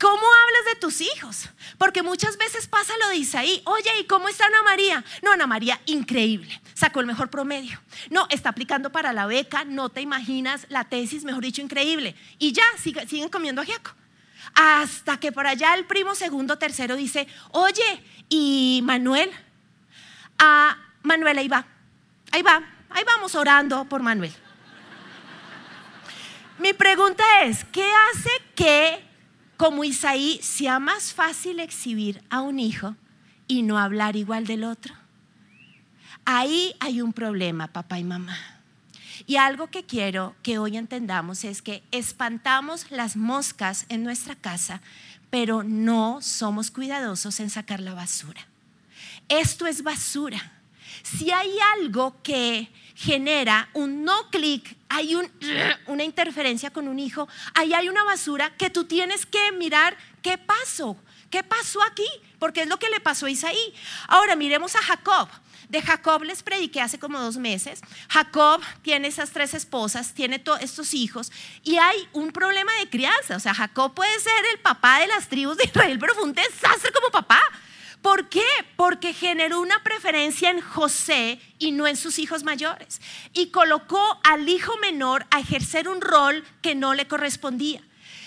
¿Cómo 0.00 0.16
hablas 0.16 0.74
de 0.74 0.80
tus 0.80 1.00
hijos? 1.00 1.48
Porque 1.78 2.02
muchas 2.02 2.36
veces 2.36 2.66
pasa 2.66 2.92
lo 3.00 3.08
de 3.10 3.16
Isaí. 3.16 3.62
Oye, 3.64 3.90
¿y 4.00 4.04
cómo 4.04 4.28
está 4.28 4.46
Ana 4.46 4.62
María? 4.62 5.04
No, 5.22 5.32
Ana 5.32 5.46
María, 5.46 5.80
increíble. 5.86 6.60
Sacó 6.74 7.00
el 7.00 7.06
mejor 7.06 7.30
promedio. 7.30 7.80
No, 8.10 8.26
está 8.30 8.48
aplicando 8.48 8.90
para 8.90 9.12
la 9.12 9.26
beca. 9.26 9.64
No 9.64 9.90
te 9.90 10.00
imaginas 10.00 10.66
la 10.68 10.84
tesis, 10.84 11.24
mejor 11.24 11.44
dicho, 11.44 11.62
increíble. 11.62 12.16
Y 12.38 12.52
ya, 12.52 12.64
siguen 12.76 13.28
comiendo 13.28 13.62
ajiaco. 13.62 13.92
Hasta 14.54 15.18
que 15.18 15.32
por 15.32 15.46
allá 15.46 15.74
el 15.74 15.84
primo 15.84 16.14
segundo, 16.14 16.58
tercero 16.58 16.96
dice, 16.96 17.26
oye, 17.50 18.02
¿y 18.28 18.80
Manuel? 18.84 19.30
Ah, 20.38 20.76
Manuel, 21.02 21.38
ahí 21.38 21.48
va, 21.48 21.66
ahí 22.30 22.42
va, 22.42 22.62
ahí 22.90 23.04
vamos 23.04 23.34
orando 23.34 23.84
por 23.86 24.02
Manuel. 24.02 24.32
Mi 26.58 26.72
pregunta 26.72 27.24
es, 27.42 27.64
¿qué 27.64 27.90
hace 28.10 28.30
que 28.54 29.04
como 29.56 29.82
Isaí 29.82 30.38
sea 30.42 30.78
más 30.78 31.12
fácil 31.12 31.58
exhibir 31.58 32.22
a 32.30 32.40
un 32.42 32.60
hijo 32.60 32.94
y 33.48 33.62
no 33.62 33.78
hablar 33.78 34.14
igual 34.14 34.46
del 34.46 34.62
otro? 34.62 34.94
Ahí 36.24 36.74
hay 36.80 37.00
un 37.02 37.12
problema, 37.12 37.68
papá 37.68 37.98
y 37.98 38.04
mamá. 38.04 38.53
Y 39.26 39.36
algo 39.36 39.68
que 39.68 39.84
quiero 39.84 40.34
que 40.42 40.58
hoy 40.58 40.76
entendamos 40.76 41.44
es 41.44 41.62
que 41.62 41.82
espantamos 41.90 42.90
las 42.90 43.16
moscas 43.16 43.86
en 43.88 44.04
nuestra 44.04 44.34
casa, 44.34 44.82
pero 45.30 45.62
no 45.62 46.20
somos 46.20 46.70
cuidadosos 46.70 47.40
en 47.40 47.50
sacar 47.50 47.80
la 47.80 47.94
basura. 47.94 48.46
Esto 49.28 49.66
es 49.66 49.82
basura. 49.82 50.52
Si 51.02 51.30
hay 51.30 51.50
algo 51.76 52.20
que 52.22 52.70
genera 52.94 53.68
un 53.72 54.04
no 54.04 54.30
clic, 54.30 54.76
hay 54.88 55.14
una 55.86 56.04
interferencia 56.04 56.70
con 56.70 56.86
un 56.86 56.98
hijo, 56.98 57.26
ahí 57.54 57.72
hay 57.72 57.88
una 57.88 58.04
basura 58.04 58.54
que 58.56 58.70
tú 58.70 58.84
tienes 58.84 59.26
que 59.26 59.52
mirar 59.52 59.96
qué 60.22 60.38
pasó, 60.38 60.96
qué 61.30 61.42
pasó 61.42 61.82
aquí, 61.82 62.06
porque 62.38 62.62
es 62.62 62.68
lo 62.68 62.78
que 62.78 62.90
le 62.90 63.00
pasó 63.00 63.26
a 63.26 63.30
Isaí. 63.30 63.74
Ahora 64.06 64.36
miremos 64.36 64.76
a 64.76 64.82
Jacob. 64.82 65.28
De 65.68 65.82
Jacob 65.82 66.22
les 66.22 66.42
prediqué 66.42 66.80
hace 66.80 66.98
como 66.98 67.20
dos 67.20 67.36
meses. 67.36 67.80
Jacob 68.08 68.60
tiene 68.82 69.08
esas 69.08 69.30
tres 69.30 69.54
esposas, 69.54 70.14
tiene 70.14 70.38
todos 70.38 70.60
estos 70.60 70.94
hijos 70.94 71.32
y 71.62 71.76
hay 71.76 72.08
un 72.12 72.32
problema 72.32 72.72
de 72.80 72.88
crianza. 72.88 73.36
O 73.36 73.40
sea, 73.40 73.54
Jacob 73.54 73.94
puede 73.94 74.18
ser 74.20 74.32
el 74.52 74.60
papá 74.60 75.00
de 75.00 75.06
las 75.06 75.28
tribus 75.28 75.56
de 75.56 75.64
Israel, 75.64 75.98
pero 75.98 76.14
fue 76.14 76.24
un 76.24 76.34
desastre 76.34 76.92
como 76.92 77.10
papá. 77.10 77.40
¿Por 78.02 78.28
qué? 78.28 78.44
Porque 78.76 79.14
generó 79.14 79.60
una 79.60 79.82
preferencia 79.82 80.50
en 80.50 80.60
José 80.60 81.40
y 81.58 81.72
no 81.72 81.86
en 81.86 81.96
sus 81.96 82.18
hijos 82.18 82.44
mayores. 82.44 83.00
Y 83.32 83.46
colocó 83.46 84.20
al 84.24 84.46
hijo 84.46 84.76
menor 84.76 85.24
a 85.30 85.40
ejercer 85.40 85.88
un 85.88 86.02
rol 86.02 86.44
que 86.60 86.74
no 86.74 86.92
le 86.92 87.08
correspondía 87.08 87.80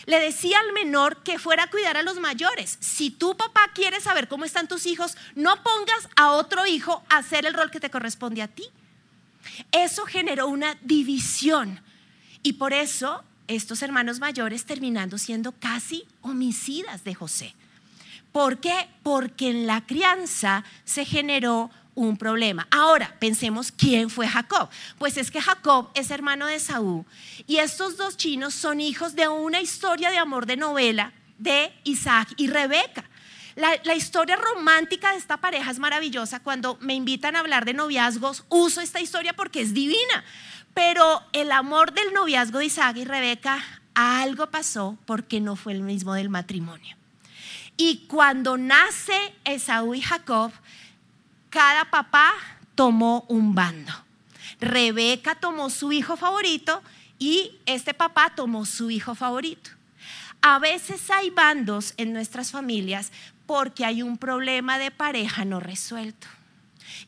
le 0.07 0.19
decía 0.19 0.57
al 0.59 0.73
menor 0.73 1.21
que 1.21 1.37
fuera 1.37 1.63
a 1.63 1.69
cuidar 1.69 1.97
a 1.97 2.01
los 2.01 2.19
mayores. 2.19 2.77
Si 2.79 3.11
tu 3.11 3.35
papá 3.37 3.69
quiere 3.75 3.99
saber 4.01 4.27
cómo 4.27 4.45
están 4.45 4.67
tus 4.67 4.85
hijos, 4.85 5.17
no 5.35 5.61
pongas 5.61 6.09
a 6.15 6.31
otro 6.31 6.65
hijo 6.65 7.03
a 7.09 7.17
hacer 7.17 7.45
el 7.45 7.53
rol 7.53 7.69
que 7.69 7.81
te 7.81 7.91
corresponde 7.91 8.41
a 8.41 8.47
ti. 8.47 8.63
Eso 9.71 10.05
generó 10.05 10.47
una 10.47 10.75
división 10.81 11.81
y 12.41 12.53
por 12.53 12.73
eso 12.73 13.23
estos 13.47 13.81
hermanos 13.81 14.19
mayores 14.19 14.65
terminando 14.65 15.17
siendo 15.17 15.51
casi 15.51 16.05
homicidas 16.21 17.03
de 17.03 17.13
José. 17.13 17.53
¿Por 18.31 18.59
qué? 18.59 18.87
Porque 19.03 19.49
en 19.49 19.67
la 19.67 19.85
crianza 19.85 20.63
se 20.85 21.03
generó 21.03 21.69
un 21.97 22.15
problema. 22.15 22.67
Ahora, 22.69 23.15
pensemos 23.19 23.71
quién 23.71 24.09
fue 24.09 24.27
Jacob. 24.27 24.69
Pues 24.99 25.17
es 25.17 25.31
que 25.31 25.41
Jacob 25.41 25.89
es 25.95 26.11
hermano 26.11 26.45
de 26.45 26.59
Saúl 26.59 27.05
y 27.47 27.57
estos 27.57 27.97
dos 27.97 28.15
chinos 28.15 28.53
son 28.53 28.79
hijos 28.79 29.15
de 29.15 29.27
una 29.27 29.59
historia 29.61 30.11
de 30.11 30.17
amor 30.17 30.45
de 30.45 30.57
novela 30.57 31.11
de 31.39 31.73
Isaac 31.83 32.29
y 32.37 32.47
Rebeca. 32.47 33.03
La, 33.55 33.95
historia 33.95 34.35
romántica 34.35 35.11
de 35.11 35.17
esta 35.17 35.37
pareja 35.37 35.71
es 35.71 35.79
maravillosa. 35.79 36.39
Cuando 36.39 36.77
me 36.79 36.93
invitan 36.93 37.35
a 37.35 37.39
hablar 37.39 37.65
de 37.65 37.73
noviazgos, 37.73 38.45
uso 38.49 38.81
esta 38.81 39.01
historia 39.01 39.33
porque 39.33 39.61
es 39.61 39.73
divina. 39.73 40.23
Pero 40.75 41.23
el 41.33 41.51
amor 41.51 41.93
del 41.93 42.13
noviazgo 42.13 42.59
de 42.59 42.65
Isaac 42.65 42.97
y 42.97 43.05
Rebeca, 43.05 43.63
algo 43.95 44.51
pasó 44.51 44.95
porque 45.07 45.41
no 45.41 45.55
fue 45.55 45.73
el 45.73 45.81
mismo 45.81 46.13
del 46.13 46.29
matrimonio. 46.29 46.95
Y 47.77 48.05
cuando 48.07 48.57
nace 48.57 49.33
Esaú 49.43 49.95
y 49.95 50.01
Jacob, 50.01 50.51
cada 51.49 51.85
papá 51.85 52.33
tomó 52.75 53.25
un 53.27 53.55
bando. 53.55 53.93
Rebeca 54.59 55.35
tomó 55.35 55.69
su 55.69 55.91
hijo 55.91 56.17
favorito 56.17 56.81
y 57.19 57.59
este 57.65 57.93
papá 57.93 58.33
tomó 58.35 58.65
su 58.65 58.91
hijo 58.91 59.15
favorito. 59.15 59.71
A 60.41 60.59
veces 60.59 61.09
hay 61.09 61.29
bandos 61.29 61.93
en 61.97 62.13
nuestras 62.13 62.51
familias 62.51 63.11
porque 63.45 63.85
hay 63.85 64.01
un 64.01 64.17
problema 64.17 64.77
de 64.77 64.91
pareja 64.91 65.45
no 65.45 65.59
resuelto. 65.59 66.27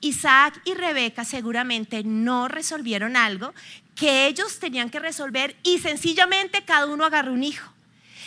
Isaac 0.01 0.61
y 0.65 0.73
Rebeca 0.73 1.25
seguramente 1.25 2.03
no 2.03 2.47
resolvieron 2.47 3.15
algo 3.15 3.53
que 3.95 4.27
ellos 4.27 4.59
tenían 4.59 4.89
que 4.89 4.99
resolver 4.99 5.55
y 5.63 5.79
sencillamente 5.79 6.63
cada 6.63 6.85
uno 6.85 7.05
agarró 7.05 7.33
un 7.33 7.43
hijo. 7.43 7.71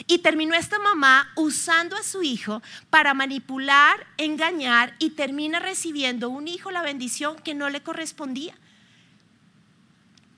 Y 0.06 0.18
terminó 0.18 0.54
esta 0.54 0.78
mamá 0.78 1.32
usando 1.36 1.96
a 1.96 2.02
su 2.02 2.22
hijo 2.22 2.62
para 2.90 3.14
manipular, 3.14 4.06
engañar 4.16 4.94
y 4.98 5.10
termina 5.10 5.58
recibiendo 5.58 6.28
un 6.28 6.48
hijo 6.48 6.70
la 6.70 6.82
bendición 6.82 7.36
que 7.36 7.54
no 7.54 7.70
le 7.70 7.82
correspondía. 7.82 8.54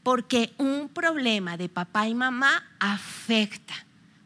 Porque 0.02 0.52
un 0.58 0.88
problema 0.88 1.56
de 1.56 1.68
papá 1.68 2.08
y 2.08 2.14
mamá 2.14 2.64
afecta 2.78 3.74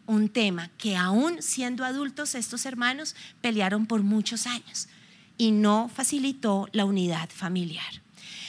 un 0.07 0.30
tema 0.30 0.71
que 0.78 0.97
aún 0.97 1.42
siendo 1.42 1.85
adultos 1.85 2.35
estos 2.35 2.64
hermanos 2.64 3.14
pelearon 3.40 3.87
por 3.87 4.02
muchos 4.02 4.47
años 4.47 4.88
y 5.37 5.52
no 5.52 5.90
facilitó 5.95 6.68
la 6.73 6.85
unidad 6.87 7.28
familiar. 7.30 8.02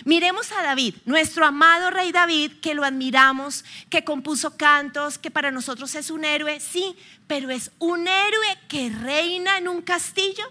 Miremos 0.05 0.51
a 0.51 0.63
David, 0.63 0.95
nuestro 1.05 1.45
amado 1.45 1.89
rey 1.89 2.11
David, 2.11 2.53
que 2.61 2.73
lo 2.73 2.83
admiramos, 2.83 3.65
que 3.89 4.03
compuso 4.03 4.57
cantos, 4.57 5.17
que 5.17 5.31
para 5.31 5.51
nosotros 5.51 5.93
es 5.95 6.09
un 6.09 6.25
héroe, 6.25 6.59
sí, 6.59 6.95
pero 7.27 7.49
es 7.49 7.71
un 7.79 8.07
héroe 8.07 8.57
que 8.67 8.89
reina 8.89 9.57
en 9.57 9.67
un 9.67 9.81
castillo, 9.81 10.43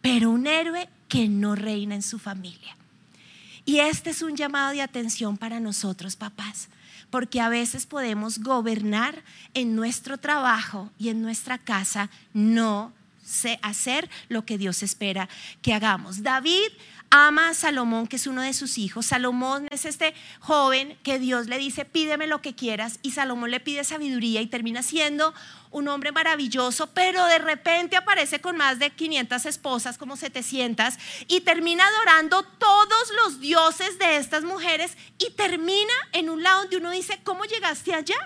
pero 0.00 0.30
un 0.30 0.46
héroe 0.46 0.88
que 1.08 1.28
no 1.28 1.54
reina 1.54 1.94
en 1.94 2.02
su 2.02 2.18
familia. 2.18 2.76
Y 3.64 3.78
este 3.78 4.10
es 4.10 4.22
un 4.22 4.36
llamado 4.36 4.72
de 4.72 4.82
atención 4.82 5.36
para 5.36 5.60
nosotros, 5.60 6.16
papás, 6.16 6.68
porque 7.10 7.40
a 7.40 7.48
veces 7.48 7.86
podemos 7.86 8.38
gobernar 8.38 9.22
en 9.54 9.76
nuestro 9.76 10.18
trabajo 10.18 10.90
y 10.98 11.10
en 11.10 11.22
nuestra 11.22 11.58
casa, 11.58 12.10
no 12.32 12.92
hacer 13.62 14.10
lo 14.28 14.44
que 14.44 14.58
Dios 14.58 14.82
espera 14.82 15.28
que 15.62 15.72
hagamos. 15.72 16.22
David 16.22 16.68
ama 17.14 17.50
a 17.50 17.54
Salomón, 17.54 18.06
que 18.06 18.16
es 18.16 18.26
uno 18.26 18.40
de 18.40 18.54
sus 18.54 18.78
hijos. 18.78 19.04
Salomón 19.04 19.68
es 19.70 19.84
este 19.84 20.14
joven 20.40 20.98
que 21.02 21.18
Dios 21.18 21.46
le 21.46 21.58
dice, 21.58 21.84
pídeme 21.84 22.26
lo 22.26 22.40
que 22.40 22.54
quieras, 22.54 22.98
y 23.02 23.10
Salomón 23.10 23.50
le 23.50 23.60
pide 23.60 23.84
sabiduría 23.84 24.40
y 24.40 24.46
termina 24.46 24.82
siendo 24.82 25.34
un 25.70 25.88
hombre 25.88 26.10
maravilloso, 26.10 26.86
pero 26.94 27.26
de 27.26 27.38
repente 27.38 27.98
aparece 27.98 28.40
con 28.40 28.56
más 28.56 28.78
de 28.78 28.88
500 28.88 29.44
esposas, 29.44 29.98
como 29.98 30.16
700, 30.16 30.94
y 31.28 31.42
termina 31.42 31.84
adorando 31.86 32.44
todos 32.44 33.12
los 33.22 33.40
dioses 33.40 33.98
de 33.98 34.16
estas 34.16 34.42
mujeres 34.44 34.96
y 35.18 35.32
termina 35.32 35.92
en 36.12 36.30
un 36.30 36.42
lado 36.42 36.62
donde 36.62 36.78
uno 36.78 36.92
dice, 36.92 37.20
¿cómo 37.22 37.44
llegaste 37.44 37.92
allá? 37.92 38.16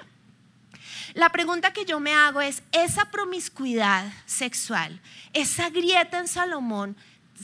La 1.14 1.31
pregunta 1.31 1.73
que 1.73 1.85
yo 1.85 1.99
me 1.99 2.14
hago 2.14 2.40
es, 2.40 2.62
¿esa 2.71 3.11
promiscuidad 3.11 4.12
sexual, 4.26 5.00
esa 5.33 5.71
grieta 5.71 6.21
en 6.21 6.28
Salomón, 6.28 6.97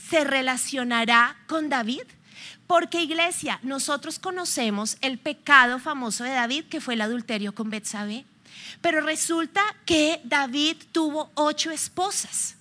se 0.09 0.23
relacionará 0.23 1.37
con 1.47 1.69
David? 1.69 2.03
Porque 2.67 3.01
iglesia, 3.01 3.59
nosotros 3.61 4.19
conocemos 4.19 4.97
el 5.01 5.17
pecado 5.17 5.79
famoso 5.79 6.23
de 6.23 6.31
David, 6.31 6.65
que 6.65 6.81
fue 6.81 6.93
el 6.95 7.01
adulterio 7.01 7.53
con 7.53 7.69
Betsabé. 7.69 8.25
Pero 8.81 9.01
resulta 9.01 9.61
que 9.85 10.21
David 10.23 10.77
tuvo 10.91 11.31
ocho 11.35 11.71
esposas. 11.71 12.55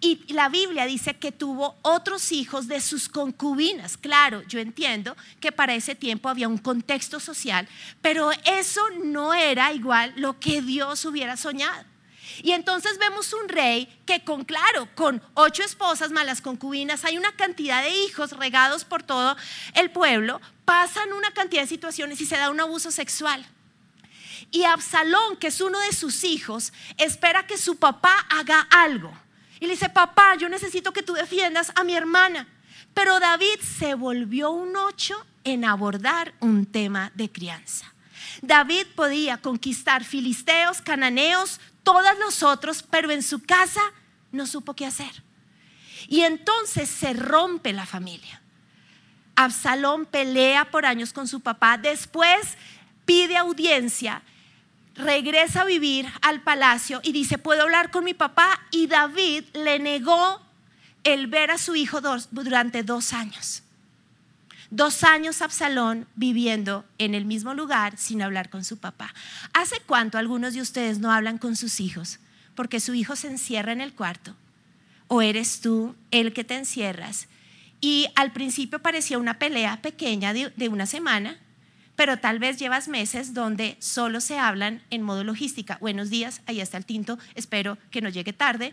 Y 0.00 0.20
la 0.32 0.48
Biblia 0.48 0.84
dice 0.84 1.14
que 1.14 1.30
tuvo 1.30 1.76
otros 1.82 2.32
hijos 2.32 2.66
de 2.66 2.80
sus 2.80 3.08
concubinas. 3.08 3.96
Claro, 3.96 4.42
yo 4.48 4.58
entiendo 4.58 5.16
que 5.38 5.52
para 5.52 5.74
ese 5.74 5.94
tiempo 5.94 6.28
había 6.28 6.48
un 6.48 6.58
contexto 6.58 7.20
social, 7.20 7.68
pero 8.00 8.32
eso 8.44 8.80
no 9.04 9.32
era 9.32 9.72
igual 9.72 10.12
lo 10.16 10.40
que 10.40 10.60
Dios 10.60 11.04
hubiera 11.04 11.36
soñado. 11.36 11.91
Y 12.42 12.52
entonces 12.52 12.98
vemos 12.98 13.32
un 13.32 13.48
rey 13.48 13.86
que 14.06 14.24
con, 14.24 14.44
claro, 14.44 14.88
con 14.94 15.22
ocho 15.34 15.62
esposas 15.62 16.10
malas 16.10 16.40
concubinas, 16.40 17.04
hay 17.04 17.18
una 17.18 17.32
cantidad 17.32 17.82
de 17.82 17.90
hijos 17.90 18.32
regados 18.32 18.84
por 18.84 19.02
todo 19.02 19.36
el 19.74 19.90
pueblo, 19.90 20.40
pasan 20.64 21.12
una 21.12 21.30
cantidad 21.32 21.62
de 21.62 21.68
situaciones 21.68 22.20
y 22.20 22.26
se 22.26 22.36
da 22.36 22.50
un 22.50 22.60
abuso 22.60 22.90
sexual. 22.90 23.46
Y 24.50 24.64
Absalón, 24.64 25.36
que 25.36 25.48
es 25.48 25.60
uno 25.60 25.78
de 25.80 25.92
sus 25.92 26.24
hijos, 26.24 26.72
espera 26.98 27.46
que 27.46 27.56
su 27.56 27.76
papá 27.76 28.26
haga 28.28 28.60
algo. 28.70 29.12
Y 29.60 29.66
le 29.66 29.72
dice, 29.72 29.88
papá, 29.88 30.34
yo 30.36 30.48
necesito 30.48 30.92
que 30.92 31.02
tú 31.02 31.14
defiendas 31.14 31.72
a 31.74 31.84
mi 31.84 31.94
hermana. 31.94 32.48
Pero 32.94 33.20
David 33.20 33.60
se 33.78 33.94
volvió 33.94 34.50
un 34.50 34.76
ocho 34.76 35.24
en 35.44 35.64
abordar 35.64 36.34
un 36.40 36.66
tema 36.66 37.12
de 37.14 37.30
crianza. 37.30 37.91
David 38.42 38.86
podía 38.96 39.38
conquistar 39.38 40.04
filisteos, 40.04 40.82
cananeos, 40.82 41.60
todos 41.84 42.18
los 42.18 42.42
otros, 42.42 42.82
pero 42.82 43.10
en 43.10 43.22
su 43.22 43.40
casa 43.40 43.80
no 44.32 44.46
supo 44.46 44.74
qué 44.74 44.84
hacer. 44.84 45.22
Y 46.08 46.22
entonces 46.22 46.90
se 46.90 47.12
rompe 47.12 47.72
la 47.72 47.86
familia. 47.86 48.42
Absalón 49.36 50.06
pelea 50.06 50.70
por 50.70 50.84
años 50.84 51.12
con 51.12 51.28
su 51.28 51.40
papá, 51.40 51.78
después 51.78 52.58
pide 53.04 53.36
audiencia, 53.36 54.22
regresa 54.94 55.62
a 55.62 55.64
vivir 55.64 56.12
al 56.20 56.42
palacio 56.42 57.00
y 57.02 57.12
dice, 57.12 57.38
¿puedo 57.38 57.62
hablar 57.62 57.90
con 57.90 58.04
mi 58.04 58.12
papá? 58.12 58.60
Y 58.72 58.88
David 58.88 59.44
le 59.54 59.78
negó 59.78 60.40
el 61.04 61.28
ver 61.28 61.52
a 61.52 61.58
su 61.58 61.76
hijo 61.76 62.00
durante 62.30 62.82
dos 62.82 63.12
años. 63.12 63.61
Dos 64.74 65.04
años 65.04 65.42
Absalón 65.42 66.06
viviendo 66.14 66.86
en 66.96 67.14
el 67.14 67.26
mismo 67.26 67.52
lugar 67.52 67.98
sin 67.98 68.22
hablar 68.22 68.48
con 68.48 68.64
su 68.64 68.78
papá. 68.78 69.12
¿Hace 69.52 69.76
cuánto 69.84 70.16
algunos 70.16 70.54
de 70.54 70.62
ustedes 70.62 70.98
no 70.98 71.12
hablan 71.12 71.36
con 71.36 71.56
sus 71.56 71.78
hijos? 71.78 72.20
Porque 72.54 72.80
su 72.80 72.94
hijo 72.94 73.14
se 73.14 73.28
encierra 73.28 73.72
en 73.72 73.82
el 73.82 73.92
cuarto. 73.92 74.34
¿O 75.08 75.20
eres 75.20 75.60
tú 75.60 75.94
el 76.10 76.32
que 76.32 76.42
te 76.42 76.56
encierras? 76.56 77.28
Y 77.82 78.06
al 78.14 78.32
principio 78.32 78.78
parecía 78.78 79.18
una 79.18 79.38
pelea 79.38 79.82
pequeña 79.82 80.32
de, 80.32 80.68
una 80.70 80.86
semana, 80.86 81.36
pero 81.94 82.18
tal 82.18 82.38
vez 82.38 82.56
llevas 82.56 82.88
meses 82.88 83.34
donde 83.34 83.76
solo 83.78 84.22
se 84.22 84.38
hablan 84.38 84.80
en 84.88 85.02
modo 85.02 85.22
logística. 85.22 85.76
Buenos 85.82 86.08
días, 86.08 86.40
ahí 86.46 86.62
está 86.62 86.78
el 86.78 86.86
tinto, 86.86 87.18
espero 87.34 87.76
que 87.90 88.00
no 88.00 88.08
llegue 88.08 88.32
tarde. 88.32 88.72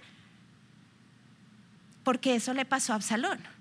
Porque 2.06 2.36
eso 2.36 2.54
le 2.54 2.64
pasó 2.64 2.94
a 2.94 2.96
Absalón. 2.96 3.59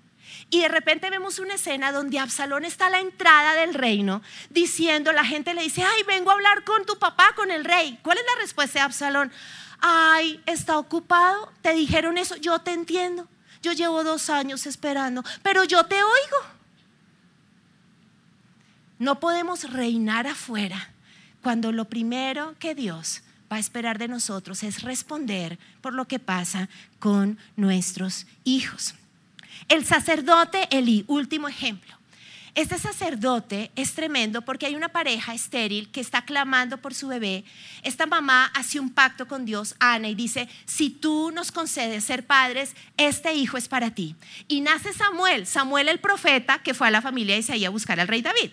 Y 0.49 0.61
de 0.61 0.67
repente 0.67 1.09
vemos 1.09 1.39
una 1.39 1.55
escena 1.55 1.91
donde 1.91 2.19
Absalón 2.19 2.65
está 2.65 2.87
a 2.87 2.89
la 2.89 2.99
entrada 2.99 3.53
del 3.55 3.73
reino 3.73 4.21
diciendo, 4.49 5.11
la 5.11 5.25
gente 5.25 5.53
le 5.53 5.63
dice, 5.63 5.83
ay, 5.83 6.03
vengo 6.03 6.31
a 6.31 6.33
hablar 6.33 6.63
con 6.63 6.85
tu 6.85 6.97
papá, 6.97 7.33
con 7.35 7.51
el 7.51 7.65
rey. 7.65 7.99
¿Cuál 8.01 8.17
es 8.17 8.23
la 8.25 8.41
respuesta 8.41 8.79
de 8.79 8.85
Absalón? 8.85 9.31
Ay, 9.79 10.41
está 10.45 10.77
ocupado, 10.77 11.51
te 11.61 11.73
dijeron 11.73 12.17
eso, 12.17 12.35
yo 12.35 12.59
te 12.59 12.71
entiendo. 12.71 13.27
Yo 13.61 13.73
llevo 13.73 14.03
dos 14.03 14.29
años 14.29 14.65
esperando, 14.65 15.23
pero 15.43 15.63
yo 15.63 15.85
te 15.85 15.95
oigo. 15.95 16.37
No 18.97 19.19
podemos 19.19 19.71
reinar 19.71 20.27
afuera 20.27 20.91
cuando 21.41 21.71
lo 21.71 21.85
primero 21.85 22.55
que 22.59 22.75
Dios 22.75 23.21
va 23.51 23.57
a 23.57 23.59
esperar 23.59 23.97
de 23.97 24.07
nosotros 24.07 24.63
es 24.63 24.81
responder 24.83 25.57
por 25.81 25.93
lo 25.93 26.05
que 26.05 26.19
pasa 26.19 26.69
con 26.99 27.37
nuestros 27.55 28.27
hijos. 28.43 28.95
El 29.67 29.85
sacerdote 29.85 30.67
Elí, 30.71 31.03
último 31.07 31.47
ejemplo. 31.47 31.99
Este 32.55 32.77
sacerdote 32.77 33.71
es 33.75 33.93
tremendo 33.93 34.41
porque 34.41 34.65
hay 34.65 34.75
una 34.75 34.89
pareja 34.89 35.33
estéril 35.33 35.89
que 35.91 36.01
está 36.01 36.23
clamando 36.23 36.77
por 36.77 36.93
su 36.93 37.07
bebé. 37.07 37.45
Esta 37.83 38.05
mamá 38.05 38.51
hace 38.55 38.79
un 38.79 38.89
pacto 38.89 39.27
con 39.27 39.45
Dios, 39.45 39.75
Ana, 39.79 40.09
y 40.09 40.15
dice, 40.15 40.49
si 40.65 40.89
tú 40.89 41.31
nos 41.31 41.51
concedes 41.51 42.03
ser 42.03 42.25
padres, 42.25 42.75
este 42.97 43.33
hijo 43.33 43.57
es 43.57 43.67
para 43.67 43.91
ti. 43.91 44.15
Y 44.47 44.61
nace 44.61 44.93
Samuel, 44.93 45.45
Samuel 45.45 45.89
el 45.89 45.99
profeta 45.99 46.59
que 46.59 46.73
fue 46.73 46.87
a 46.87 46.91
la 46.91 47.01
familia 47.01 47.35
de 47.35 47.41
Isaías 47.41 47.69
a 47.69 47.71
buscar 47.71 47.99
al 47.99 48.07
rey 48.07 48.21
David. 48.21 48.51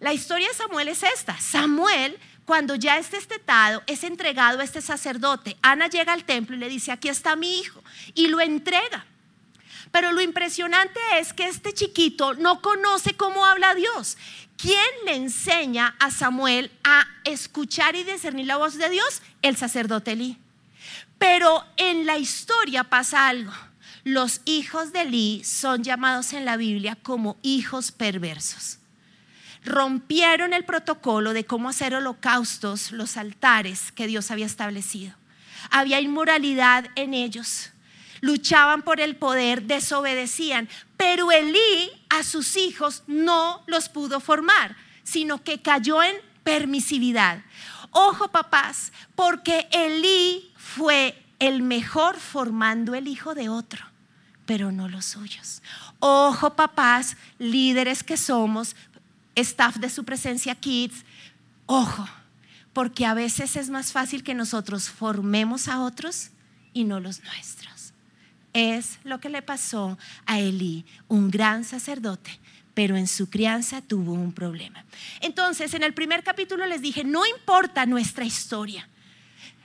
La 0.00 0.12
historia 0.12 0.46
de 0.48 0.54
Samuel 0.54 0.88
es 0.88 1.02
esta. 1.02 1.36
Samuel, 1.40 2.18
cuando 2.44 2.74
ya 2.74 2.98
está 2.98 3.16
estetado, 3.16 3.82
es 3.86 4.04
entregado 4.04 4.60
a 4.60 4.64
este 4.64 4.82
sacerdote. 4.82 5.56
Ana 5.62 5.88
llega 5.88 6.12
al 6.12 6.24
templo 6.24 6.54
y 6.54 6.58
le 6.58 6.68
dice, 6.68 6.92
aquí 6.92 7.08
está 7.08 7.34
mi 7.34 7.58
hijo, 7.58 7.82
y 8.14 8.28
lo 8.28 8.40
entrega. 8.40 9.04
Pero 9.90 10.12
lo 10.12 10.20
impresionante 10.20 11.00
es 11.18 11.32
que 11.32 11.48
este 11.48 11.72
chiquito 11.72 12.34
no 12.34 12.60
conoce 12.60 13.14
cómo 13.14 13.44
habla 13.44 13.74
Dios. 13.74 14.16
¿Quién 14.56 14.88
le 15.04 15.14
enseña 15.14 15.94
a 16.00 16.10
Samuel 16.10 16.70
a 16.82 17.06
escuchar 17.24 17.94
y 17.94 18.04
discernir 18.04 18.46
la 18.46 18.56
voz 18.56 18.76
de 18.76 18.90
Dios? 18.90 19.22
El 19.40 19.56
sacerdote 19.56 20.12
Elí. 20.12 20.36
Pero 21.18 21.64
en 21.76 22.06
la 22.06 22.18
historia 22.18 22.84
pasa 22.84 23.28
algo. 23.28 23.52
Los 24.04 24.40
hijos 24.46 24.92
de 24.92 25.02
Elí 25.02 25.44
son 25.44 25.84
llamados 25.84 26.32
en 26.32 26.44
la 26.44 26.56
Biblia 26.56 26.96
como 27.02 27.36
hijos 27.42 27.92
perversos. 27.92 28.78
Rompieron 29.64 30.52
el 30.52 30.64
protocolo 30.64 31.32
de 31.32 31.44
cómo 31.44 31.68
hacer 31.68 31.94
holocaustos, 31.94 32.92
los 32.92 33.16
altares 33.16 33.92
que 33.92 34.06
Dios 34.06 34.30
había 34.30 34.46
establecido. 34.46 35.14
Había 35.70 36.00
inmoralidad 36.00 36.86
en 36.94 37.14
ellos 37.14 37.70
luchaban 38.20 38.82
por 38.82 39.00
el 39.00 39.16
poder, 39.16 39.62
desobedecían. 39.64 40.68
Pero 40.96 41.30
Elí 41.30 41.90
a 42.08 42.22
sus 42.22 42.56
hijos 42.56 43.02
no 43.06 43.62
los 43.66 43.88
pudo 43.88 44.20
formar, 44.20 44.76
sino 45.02 45.42
que 45.42 45.60
cayó 45.60 46.02
en 46.02 46.16
permisividad. 46.44 47.42
Ojo 47.90 48.28
papás, 48.28 48.92
porque 49.14 49.68
Elí 49.70 50.50
fue 50.56 51.22
el 51.38 51.62
mejor 51.62 52.16
formando 52.16 52.94
el 52.94 53.08
hijo 53.08 53.34
de 53.34 53.48
otro, 53.48 53.84
pero 54.46 54.72
no 54.72 54.88
los 54.88 55.04
suyos. 55.04 55.62
Ojo 56.00 56.54
papás, 56.54 57.16
líderes 57.38 58.02
que 58.02 58.16
somos, 58.16 58.76
staff 59.34 59.76
de 59.76 59.90
su 59.90 60.04
presencia 60.04 60.54
kids, 60.54 61.04
ojo, 61.66 62.08
porque 62.72 63.06
a 63.06 63.14
veces 63.14 63.56
es 63.56 63.70
más 63.70 63.92
fácil 63.92 64.22
que 64.22 64.34
nosotros 64.34 64.88
formemos 64.88 65.68
a 65.68 65.80
otros 65.80 66.30
y 66.72 66.84
no 66.84 67.00
los 67.00 67.22
nuestros. 67.22 67.77
Es 68.58 68.98
lo 69.04 69.20
que 69.20 69.28
le 69.28 69.40
pasó 69.40 69.96
a 70.26 70.40
Elí, 70.40 70.84
un 71.06 71.30
gran 71.30 71.62
sacerdote, 71.62 72.40
pero 72.74 72.96
en 72.96 73.06
su 73.06 73.30
crianza 73.30 73.80
tuvo 73.82 74.12
un 74.12 74.32
problema. 74.32 74.84
Entonces, 75.20 75.74
en 75.74 75.84
el 75.84 75.94
primer 75.94 76.24
capítulo 76.24 76.66
les 76.66 76.82
dije, 76.82 77.04
no 77.04 77.24
importa 77.24 77.86
nuestra 77.86 78.24
historia. 78.24 78.88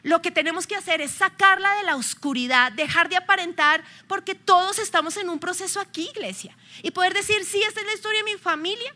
Lo 0.03 0.21
que 0.21 0.29
tenemos 0.29 0.67
que 0.67 0.75
hacer 0.75 1.01
es 1.01 1.09
sacarla 1.09 1.73
de 1.77 1.85
la 1.85 1.95
oscuridad, 1.95 2.71
dejar 2.71 3.09
de 3.09 3.15
aparentar, 3.15 3.83
porque 4.07 4.35
todos 4.35 4.77
estamos 4.77 5.17
en 5.17 5.27
un 5.27 5.39
proceso 5.39 5.79
aquí, 5.79 6.07
iglesia. 6.13 6.55
Y 6.83 6.91
poder 6.91 7.15
decir, 7.15 7.43
sí, 7.45 7.63
esta 7.67 7.79
es 7.79 7.87
la 7.87 7.95
historia 7.95 8.23
de 8.23 8.31
mi 8.31 8.37
familia, 8.37 8.93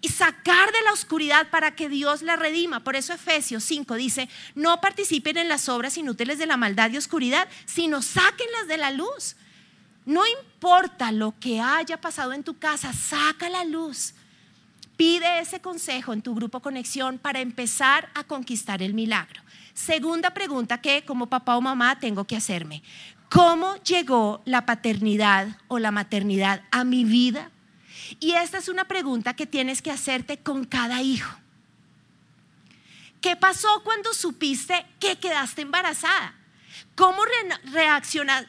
y 0.00 0.08
sacar 0.08 0.72
de 0.72 0.82
la 0.82 0.92
oscuridad 0.92 1.48
para 1.50 1.74
que 1.74 1.88
Dios 1.88 2.22
la 2.22 2.36
redima. 2.36 2.80
Por 2.80 2.96
eso 2.96 3.12
Efesios 3.12 3.64
5 3.64 3.94
dice, 3.94 4.28
no 4.54 4.80
participen 4.80 5.36
en 5.36 5.48
las 5.48 5.68
obras 5.68 5.96
inútiles 5.96 6.38
de 6.38 6.46
la 6.46 6.56
maldad 6.56 6.90
y 6.90 6.96
oscuridad, 6.96 7.48
sino 7.66 8.02
sáquenlas 8.02 8.66
de 8.66 8.78
la 8.78 8.90
luz. 8.90 9.36
No 10.06 10.22
importa 10.26 11.12
lo 11.12 11.34
que 11.38 11.60
haya 11.60 12.00
pasado 12.00 12.32
en 12.32 12.42
tu 12.42 12.58
casa, 12.58 12.92
saca 12.92 13.50
la 13.50 13.64
luz. 13.64 14.14
Pide 14.96 15.40
ese 15.40 15.60
consejo 15.60 16.12
en 16.12 16.22
tu 16.22 16.34
grupo 16.34 16.60
conexión 16.60 17.18
para 17.18 17.40
empezar 17.40 18.10
a 18.14 18.24
conquistar 18.24 18.82
el 18.82 18.94
milagro. 18.94 19.42
Segunda 19.74 20.30
pregunta 20.30 20.80
que 20.80 21.04
como 21.04 21.28
papá 21.28 21.56
o 21.56 21.60
mamá 21.60 21.98
tengo 21.98 22.24
que 22.24 22.36
hacerme. 22.36 22.82
¿Cómo 23.30 23.76
llegó 23.76 24.42
la 24.44 24.66
paternidad 24.66 25.48
o 25.68 25.78
la 25.78 25.90
maternidad 25.90 26.62
a 26.70 26.84
mi 26.84 27.04
vida 27.04 27.50
y 28.18 28.32
esta 28.32 28.58
es 28.58 28.68
una 28.68 28.86
pregunta 28.86 29.34
que 29.34 29.46
tienes 29.46 29.82
que 29.82 29.90
hacerte 29.90 30.38
con 30.38 30.64
cada 30.64 31.02
hijo. 31.02 31.36
¿Qué 33.20 33.36
pasó 33.36 33.68
cuando 33.84 34.14
supiste 34.14 34.86
que 34.98 35.18
quedaste 35.18 35.62
embarazada? 35.62 36.34
¿Cómo 36.94 37.22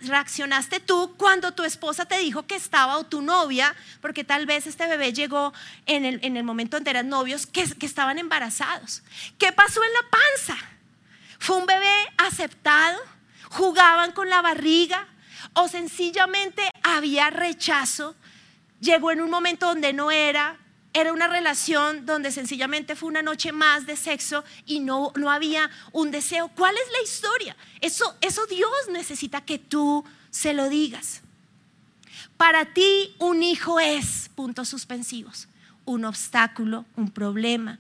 reaccionaste 0.02 0.80
tú 0.80 1.16
cuando 1.18 1.54
tu 1.54 1.64
esposa 1.64 2.06
te 2.06 2.18
dijo 2.20 2.48
que 2.48 2.56
estaba 2.56 2.98
o 2.98 3.06
tu 3.06 3.22
novia, 3.22 3.76
porque 4.02 4.24
tal 4.24 4.46
vez 4.46 4.68
este 4.68 4.88
bebé 4.88 5.14
llegó 5.14 5.54
en 5.86 6.06
el, 6.06 6.44
momento 6.44 6.78
en 6.78 6.84
que 6.84 6.90
eran 6.90 7.10
novios, 7.10 7.46
que 7.46 7.86
estaban 7.86 8.18
embarazados? 8.18 9.04
¿Qué 9.38 9.52
pasó 9.52 9.82
en 9.84 9.94
la 9.94 10.10
panza? 10.10 10.58
¿Fue 11.40 11.58
un 11.58 11.66
bebé 11.66 11.96
aceptado? 12.18 13.00
¿Jugaban 13.50 14.12
con 14.12 14.30
la 14.30 14.42
barriga? 14.42 15.08
¿O 15.54 15.68
sencillamente 15.68 16.62
había 16.84 17.30
rechazo 17.30 18.16
llegó 18.82 19.12
en 19.12 19.22
un 19.22 19.30
momento 19.30 19.68
donde 19.68 19.94
no 19.94 20.12
era, 20.12 20.58
era 20.94 21.14
una 21.14 21.28
relación 21.28 22.06
donde 22.06 22.32
sencillamente 22.32 22.98
fue 22.98 23.08
una 23.08 23.22
noche 23.22 23.54
más 23.54 23.86
de 23.86 23.96
sexo 23.96 24.44
y 24.66 24.82
no, 24.82 25.14
no 25.16 25.32
había 25.32 25.70
un 25.94 26.12
deseo. 26.12 26.50
¿Cuál 26.50 26.76
es 26.76 26.92
la 26.92 27.02
historia? 27.02 27.56
Eso, 27.80 28.18
eso 28.20 28.46
Dios 28.48 28.70
necesita 28.92 29.42
que 29.42 29.58
tú 29.58 30.04
se 30.30 30.54
lo 30.54 30.68
digas. 30.68 31.22
Para 32.36 32.74
ti 32.74 33.16
un 33.20 33.44
hijo 33.44 33.80
es, 33.80 34.30
puntos 34.36 34.68
suspensivos, 34.68 35.48
un 35.86 36.04
obstáculo, 36.04 36.86
un 36.98 37.12
problema, 37.12 37.80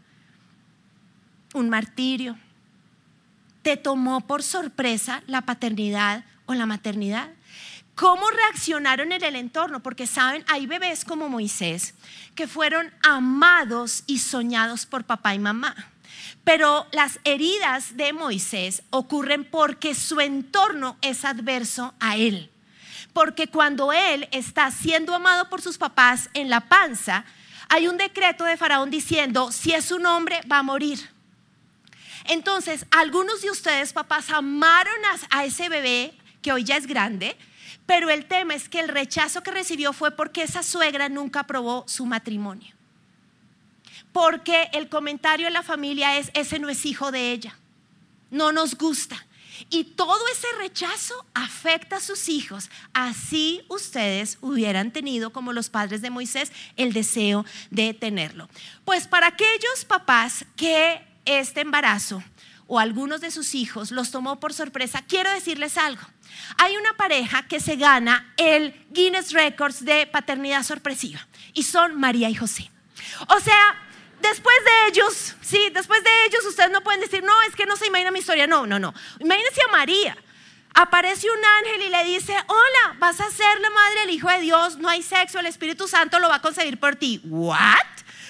un 1.53 1.67
martirio. 1.69 2.37
¿Te 3.63 3.75
tomó 3.75 4.21
por 4.21 4.43
sorpresa 4.43 5.23
la 5.27 5.41
paternidad 5.41 6.23
o 6.45 6.53
la 6.53 6.65
maternidad? 6.65 7.29
¿Cómo 8.01 8.27
reaccionaron 8.31 9.11
en 9.11 9.23
el 9.23 9.35
entorno? 9.35 9.83
Porque 9.83 10.07
saben, 10.07 10.43
hay 10.47 10.65
bebés 10.65 11.05
como 11.05 11.29
Moisés 11.29 11.93
que 12.33 12.47
fueron 12.47 12.91
amados 13.03 14.03
y 14.07 14.17
soñados 14.17 14.87
por 14.87 15.03
papá 15.03 15.35
y 15.35 15.39
mamá. 15.39 15.75
Pero 16.43 16.87
las 16.93 17.19
heridas 17.25 17.97
de 17.97 18.11
Moisés 18.11 18.81
ocurren 18.89 19.45
porque 19.45 19.93
su 19.93 20.19
entorno 20.19 20.97
es 21.01 21.25
adverso 21.25 21.93
a 21.99 22.17
él. 22.17 22.49
Porque 23.13 23.45
cuando 23.45 23.93
él 23.93 24.27
está 24.31 24.71
siendo 24.71 25.13
amado 25.13 25.47
por 25.47 25.61
sus 25.61 25.77
papás 25.77 26.31
en 26.33 26.49
la 26.49 26.61
panza, 26.61 27.23
hay 27.69 27.87
un 27.87 27.97
decreto 27.97 28.45
de 28.45 28.57
Faraón 28.57 28.89
diciendo, 28.89 29.51
si 29.51 29.73
es 29.73 29.91
un 29.91 30.07
hombre, 30.07 30.41
va 30.51 30.57
a 30.57 30.63
morir. 30.63 31.11
Entonces, 32.25 32.83
algunos 32.89 33.43
de 33.43 33.51
ustedes, 33.51 33.93
papás, 33.93 34.31
amaron 34.31 34.97
a, 35.29 35.45
ese 35.45 35.69
bebé 35.69 36.15
que 36.41 36.51
hoy 36.51 36.63
ya 36.63 36.77
es 36.77 36.87
grande, 36.87 37.37
pero 37.85 38.09
el 38.09 38.25
tema 38.25 38.55
es 38.55 38.69
que 38.69 38.79
el 38.79 38.87
rechazo 38.87 39.43
que 39.43 39.51
recibió 39.51 39.93
fue 39.93 40.11
porque 40.11 40.43
esa 40.43 40.63
suegra 40.63 41.09
nunca 41.09 41.41
aprobó 41.41 41.83
su 41.87 42.05
matrimonio. 42.05 42.73
Porque 44.11 44.69
el 44.73 44.89
comentario 44.89 45.47
de 45.47 45.51
la 45.51 45.63
familia 45.63 46.17
es, 46.17 46.31
ese 46.33 46.59
no 46.59 46.69
es 46.69 46.85
hijo 46.85 47.11
de 47.11 47.31
ella, 47.31 47.57
no 48.29 48.51
nos 48.51 48.75
gusta. 48.77 49.25
Y 49.69 49.83
todo 49.83 50.19
ese 50.29 50.47
rechazo 50.57 51.25
afecta 51.33 51.97
a 51.97 52.01
sus 52.01 52.29
hijos. 52.29 52.69
Así 52.93 53.63
ustedes 53.67 54.37
hubieran 54.41 54.91
tenido, 54.91 55.31
como 55.31 55.53
los 55.53 55.69
padres 55.69 56.01
de 56.01 56.09
Moisés, 56.09 56.51
el 56.77 56.93
deseo 56.93 57.45
de 57.69 57.93
tenerlo. 57.93 58.49
Pues 58.85 59.07
para 59.07 59.27
aquellos 59.27 59.85
papás 59.87 60.45
que 60.55 61.01
este 61.25 61.61
embarazo 61.61 62.23
o 62.73 62.79
algunos 62.79 63.19
de 63.19 63.31
sus 63.31 63.53
hijos 63.53 63.91
los 63.91 64.11
tomó 64.11 64.39
por 64.39 64.53
sorpresa, 64.53 65.03
quiero 65.05 65.29
decirles 65.29 65.77
algo. 65.77 66.03
Hay 66.57 66.77
una 66.77 66.93
pareja 66.93 67.45
que 67.45 67.59
se 67.59 67.75
gana 67.75 68.33
el 68.37 68.73
Guinness 68.91 69.33
Records 69.33 69.83
de 69.83 70.07
paternidad 70.07 70.63
sorpresiva 70.63 71.19
y 71.53 71.63
son 71.63 71.99
María 71.99 72.29
y 72.29 72.35
José. 72.35 72.71
O 73.27 73.41
sea, 73.41 73.77
después 74.21 74.55
de 74.63 74.87
ellos, 74.87 75.35
sí, 75.41 75.69
después 75.73 76.01
de 76.01 76.09
ellos 76.27 76.45
ustedes 76.45 76.71
no 76.71 76.79
pueden 76.79 77.01
decir, 77.01 77.21
no, 77.25 77.41
es 77.41 77.57
que 77.57 77.65
no 77.65 77.75
se 77.75 77.87
imagina 77.87 78.09
mi 78.09 78.19
historia. 78.19 78.47
No, 78.47 78.65
no, 78.65 78.79
no. 78.79 78.93
Imagínense 79.19 79.59
a 79.67 79.71
María. 79.73 80.17
Aparece 80.73 81.27
un 81.29 81.43
ángel 81.65 81.81
y 81.87 81.89
le 81.89 82.05
dice, 82.05 82.33
hola, 82.47 82.95
vas 82.99 83.19
a 83.19 83.29
ser 83.31 83.59
la 83.59 83.69
madre 83.69 83.99
del 84.05 84.11
Hijo 84.11 84.29
de 84.29 84.39
Dios, 84.39 84.77
no 84.77 84.87
hay 84.87 85.03
sexo, 85.03 85.39
el 85.39 85.45
Espíritu 85.47 85.89
Santo 85.89 86.21
lo 86.21 86.29
va 86.29 86.35
a 86.35 86.41
concebir 86.41 86.79
por 86.79 86.95
ti. 86.95 87.19
¿What? 87.25 87.75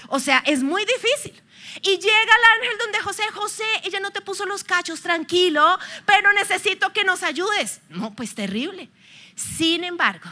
O 0.08 0.20
sea, 0.20 0.42
es 0.48 0.64
muy 0.64 0.84
difícil. 0.84 1.40
Y 1.82 1.98
llega 1.98 2.10
el 2.10 2.62
ángel 2.62 2.78
donde 2.80 3.00
José, 3.00 3.24
José, 3.34 3.64
ella 3.84 4.00
no 4.00 4.12
te 4.12 4.22
puso 4.22 4.46
los 4.46 4.64
cachos, 4.64 5.02
tranquilo, 5.02 5.78
pero 6.06 6.34
necesito 6.34 6.92
que 6.92 7.04
nos 7.04 7.24
ayudes. 7.24 7.82
No, 7.90 8.14
pues 8.14 8.36
terrible. 8.36 8.90
Sin 9.36 9.84
embargo, 9.84 10.30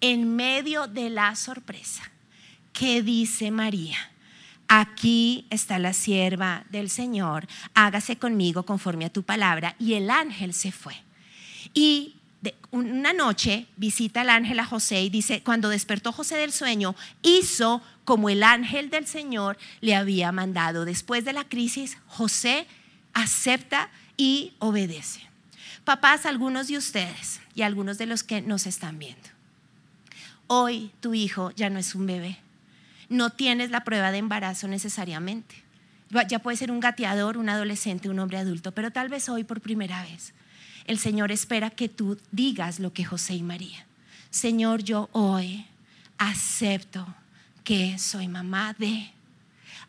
en 0.00 0.34
medio 0.34 0.86
de 0.86 1.10
la 1.10 1.36
sorpresa, 1.36 2.10
¿qué 2.72 3.02
dice 3.02 3.50
María? 3.50 4.10
Aquí 4.68 5.46
está 5.50 5.78
la 5.78 5.92
sierva 5.92 6.64
del 6.70 6.88
Señor, 6.88 7.46
hágase 7.74 8.16
conmigo 8.16 8.64
conforme 8.64 9.04
a 9.04 9.12
tu 9.12 9.22
palabra. 9.22 9.76
Y 9.78 9.94
el 9.94 10.10
ángel 10.10 10.54
se 10.54 10.72
fue. 10.72 10.94
Y 11.74 12.16
una 12.70 13.12
noche 13.12 13.66
visita 13.76 14.22
el 14.22 14.30
ángel 14.30 14.58
a 14.58 14.64
José 14.64 15.02
y 15.02 15.10
dice, 15.10 15.42
cuando 15.42 15.68
despertó 15.68 16.10
José 16.12 16.36
del 16.36 16.52
sueño, 16.52 16.96
hizo 17.22 17.82
como 18.04 18.28
el 18.28 18.42
ángel 18.42 18.90
del 18.90 19.06
Señor 19.06 19.58
le 19.80 19.94
había 19.94 20.32
mandado. 20.32 20.84
Después 20.84 21.24
de 21.24 21.32
la 21.32 21.44
crisis, 21.44 21.98
José 22.06 22.66
acepta 23.12 23.90
y 24.16 24.54
obedece. 24.58 25.20
Papás, 25.84 26.26
algunos 26.26 26.68
de 26.68 26.78
ustedes 26.78 27.40
y 27.54 27.62
algunos 27.62 27.98
de 27.98 28.06
los 28.06 28.22
que 28.22 28.40
nos 28.40 28.66
están 28.66 28.98
viendo, 28.98 29.28
hoy 30.46 30.92
tu 31.00 31.14
hijo 31.14 31.50
ya 31.52 31.70
no 31.70 31.78
es 31.78 31.94
un 31.94 32.06
bebé, 32.06 32.38
no 33.08 33.30
tienes 33.30 33.70
la 33.70 33.84
prueba 33.84 34.10
de 34.10 34.18
embarazo 34.18 34.68
necesariamente. 34.68 35.62
Ya 36.28 36.40
puede 36.40 36.56
ser 36.56 36.70
un 36.70 36.80
gateador, 36.80 37.38
un 37.38 37.48
adolescente, 37.48 38.10
un 38.10 38.18
hombre 38.18 38.38
adulto, 38.38 38.72
pero 38.72 38.90
tal 38.90 39.08
vez 39.08 39.28
hoy 39.28 39.44
por 39.44 39.60
primera 39.60 40.02
vez 40.02 40.34
el 40.86 40.98
Señor 40.98 41.32
espera 41.32 41.70
que 41.70 41.88
tú 41.88 42.18
digas 42.30 42.80
lo 42.80 42.92
que 42.92 43.04
José 43.04 43.34
y 43.34 43.42
María. 43.42 43.86
Señor, 44.30 44.82
yo 44.82 45.08
hoy 45.12 45.66
acepto 46.18 47.06
que 47.64 47.98
soy 47.98 48.28
mamá 48.28 48.74
de, 48.78 49.10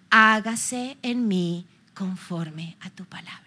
hágase 0.09 0.97
en 1.01 1.27
mí 1.27 1.65
conforme 1.93 2.75
a 2.81 2.89
tu 2.89 3.05
palabra. 3.05 3.41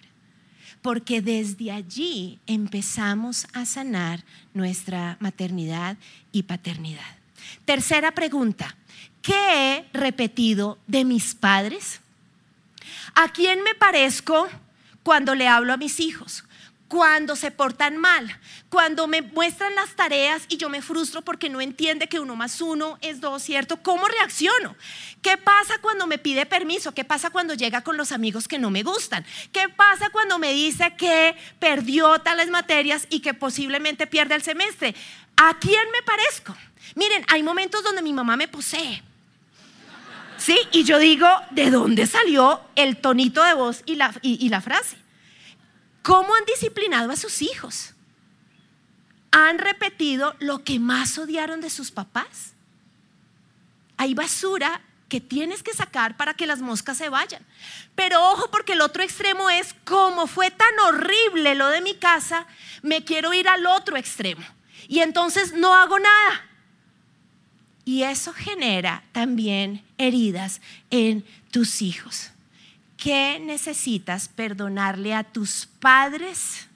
Porque 0.83 1.21
desde 1.21 1.73
allí 1.73 2.39
empezamos 2.47 3.47
a 3.53 3.67
sanar 3.67 4.25
nuestra 4.55 5.17
maternidad 5.21 5.97
y 6.33 6.45
paternidad. 6.45 7.17
Tercera 7.65 8.13
pregunta, 8.13 8.77
¿qué 9.23 9.35
he 9.77 9.89
repetido 9.93 10.79
de 10.87 11.05
mis 11.05 11.35
padres? 11.35 12.01
¿A 13.15 13.33
quién 13.33 13.63
me 13.63 13.75
parezco 13.75 14.49
cuando 15.03 15.35
le 15.35 15.49
hablo 15.49 15.73
a 15.73 15.77
mis 15.77 16.01
hijos? 16.01 16.45
Cuando 16.89 17.35
se 17.35 17.51
portan 17.51 17.97
mal, 17.97 18.39
cuando 18.69 19.07
me 19.07 19.23
muestran 19.23 19.75
las 19.75 19.97
tareas 19.97 20.45
y 20.49 20.57
yo 20.57 20.69
me 20.69 20.83
frustro 20.83 21.23
porque 21.23 21.49
no 21.49 21.61
entiende 21.61 22.09
que 22.09 22.21
uno 22.21 22.37
más 22.37 22.61
uno 22.61 22.99
es 23.01 23.21
dos, 23.21 23.43
¿cierto? 23.43 23.83
¿Cómo 23.83 24.07
reacciono? 24.07 24.77
¿Qué 25.21 25.37
pasa 25.37 25.79
cuando 25.81 26.07
me 26.07 26.19
pide 26.19 26.47
permiso? 26.47 26.93
¿Qué 26.93 27.05
pasa 27.05 27.31
cuando 27.31 27.55
llega 27.55 27.83
con 27.83 27.97
los 27.97 28.13
amigos 28.13 28.47
que 28.47 28.59
no 28.59 28.71
me 28.71 28.85
gustan? 28.85 29.27
¿Qué 29.53 29.69
pasa 29.69 30.11
cuando 30.11 30.39
me 30.39 30.53
dice 30.53 30.95
que 30.97 31.37
perdió 31.59 32.21
tales 32.21 32.51
materias 32.51 33.07
y 33.11 33.21
que 33.21 33.35
posiblemente 33.35 34.07
pierde 34.07 34.37
el 34.37 34.43
semestre? 34.43 34.95
¿A 35.37 35.59
quién 35.59 35.85
me 35.93 36.03
parezco? 36.03 36.57
Miren, 36.95 37.25
hay 37.29 37.43
momentos 37.43 37.83
donde 37.83 38.03
mi 38.03 38.13
mamá 38.13 38.37
me 38.37 38.47
posee. 38.47 39.03
¿Sí? 40.39 40.57
Y 40.71 40.85
yo 40.85 40.99
digo, 40.99 41.27
¿de 41.51 41.71
dónde 41.71 42.07
salió 42.07 42.61
el 42.77 42.99
tonito 42.99 43.43
de 43.43 43.55
voz 43.55 43.83
y 43.87 43.97
la, 43.97 44.15
y 44.23 44.49
la 44.51 44.61
frase? 44.61 45.06
¿Cómo 46.07 46.37
han 46.37 46.45
disciplinado 46.45 47.11
a 47.11 47.17
sus 47.17 47.43
hijos? 47.43 47.93
¿Han 49.33 49.59
repetido 49.59 50.37
lo 50.39 50.63
que 50.63 50.79
más 50.79 51.19
odiaron 51.19 51.61
de 51.61 51.69
sus 51.69 51.91
papás? 51.91 52.53
Hay 53.97 54.15
basura 54.15 54.83
que 55.09 55.21
tienes 55.21 55.65
que 55.65 55.75
sacar 55.75 56.17
para 56.17 56.35
que 56.35 56.47
las 56.47 56.61
moscas 56.61 56.97
se 56.97 57.09
vayan. 57.09 57.45
Pero 57.97 58.25
ojo 58.31 58.53
porque 58.53 58.75
el 58.75 58.83
otro 58.83 59.03
extremo 59.03 59.51
es, 59.51 59.75
como 59.85 60.29
fue 60.29 60.53
tan 60.53 60.79
horrible 60.87 61.57
lo 61.57 61.67
de 61.71 61.81
mi 61.81 61.97
casa, 61.97 62.47
me 62.83 63.03
quiero 63.03 63.35
ir 63.35 63.49
al 63.49 63.67
otro 63.67 63.97
extremo. 63.97 64.47
Y 64.87 65.01
entonces 65.01 65.55
no 65.55 65.75
hago 65.75 65.99
nada. 65.99 66.47
Y 67.85 68.05
eso 68.05 68.33
genera 68.33 69.03
también 69.11 69.85
heridas 69.99 70.61
en 70.91 71.25
tus 71.51 71.83
hijos. 71.83 72.31
¿Qué 72.97 73.39
necesitas 73.41 74.29
perdonarle 74.29 75.15
a 75.15 75.25
tus 75.25 75.67
padres? 75.67 76.67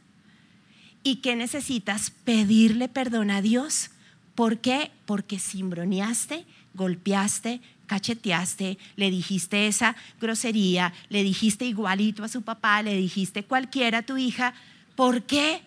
¿Y 1.03 1.17
qué 1.17 1.35
necesitas 1.35 2.11
pedirle 2.11 2.89
perdón 2.89 3.31
a 3.31 3.41
Dios? 3.41 3.91
¿Por 4.35 4.59
qué? 4.59 4.91
Porque 5.07 5.39
cimbroneaste, 5.39 6.45
golpeaste, 6.75 7.61
cacheteaste, 7.87 8.79
le 8.97 9.11
dijiste 9.11 9.67
esa 9.67 9.97
grosería, 10.21 10.93
le 11.09 11.23
dijiste 11.23 11.65
igualito 11.65 12.23
a 12.23 12.29
su 12.29 12.43
papá, 12.43 12.83
le 12.83 12.97
dijiste 12.97 13.45
cualquiera 13.45 13.99
a 13.99 14.03
tu 14.03 14.19
hija. 14.19 14.55
¿Por 14.97 15.23
qué? 15.23 15.63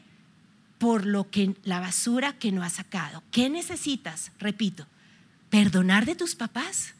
Por 0.78 1.06
lo 1.06 1.30
que 1.30 1.56
la 1.63 1.80
basura 1.80 2.34
que 2.34 2.52
no 2.52 2.63
has 2.63 2.74
sacado. 2.74 3.24
¿Qué 3.32 3.50
necesitas? 3.50 4.32
Repito, 4.39 4.86
perdonar 5.50 6.06
de 6.06 6.16
tus 6.16 6.36
papás 6.36 6.94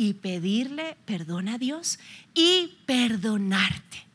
y 0.00 0.14
pedirle 0.14 0.96
perdón 1.04 1.46
a 1.46 1.58
Dios 1.58 1.98
y 2.32 2.78
perdonarte. 2.86 4.06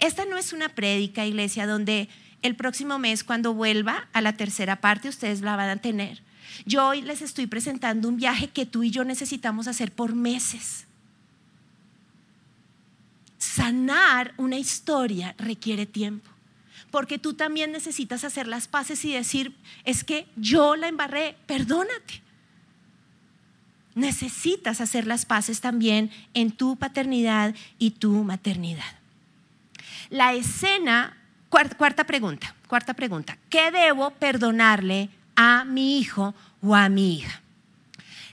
Esta 0.00 0.24
no 0.24 0.36
es 0.36 0.52
una 0.52 0.70
prédica, 0.70 1.24
iglesia, 1.24 1.68
donde 1.68 2.08
el 2.42 2.56
próximo 2.56 2.98
mes, 2.98 3.22
cuando 3.22 3.54
vuelva 3.54 4.08
a 4.12 4.22
la 4.22 4.36
tercera 4.36 4.80
parte, 4.80 5.08
ustedes 5.08 5.40
la 5.40 5.54
van 5.54 5.68
a 5.68 5.76
tener. 5.76 6.20
Yo 6.66 6.84
hoy 6.84 7.02
les 7.02 7.22
estoy 7.22 7.46
presentando 7.46 8.08
un 8.08 8.16
viaje 8.16 8.48
que 8.48 8.66
tú 8.66 8.82
y 8.82 8.90
yo 8.90 9.04
necesitamos 9.04 9.68
hacer 9.68 9.92
por 9.92 10.16
meses. 10.16 10.86
Sanar 13.38 14.34
una 14.36 14.58
historia 14.58 15.36
requiere 15.38 15.86
tiempo, 15.86 16.28
porque 16.90 17.20
tú 17.20 17.34
también 17.34 17.70
necesitas 17.70 18.24
hacer 18.24 18.48
las 18.48 18.66
paces 18.66 19.04
y 19.04 19.12
decir, 19.12 19.54
es 19.84 20.02
que 20.02 20.26
yo 20.34 20.74
la 20.74 20.88
embarré, 20.88 21.36
perdónate 21.46 22.29
necesitas 23.94 24.80
hacer 24.80 25.06
las 25.06 25.26
paces 25.26 25.60
también 25.60 26.10
en 26.34 26.50
tu 26.50 26.76
paternidad 26.76 27.54
y 27.78 27.92
tu 27.92 28.24
maternidad. 28.24 28.84
La 30.10 30.32
escena, 30.32 31.16
cuarta, 31.48 32.04
pregunta, 32.04 32.54
cuarta 32.68 32.94
pregunta, 32.94 33.38
¿qué 33.48 33.70
debo 33.70 34.10
perdonarle 34.10 35.08
a 35.36 35.64
mi 35.64 35.98
hijo 35.98 36.34
o 36.62 36.74
a 36.74 36.88
mi 36.88 37.16
hija? 37.16 37.40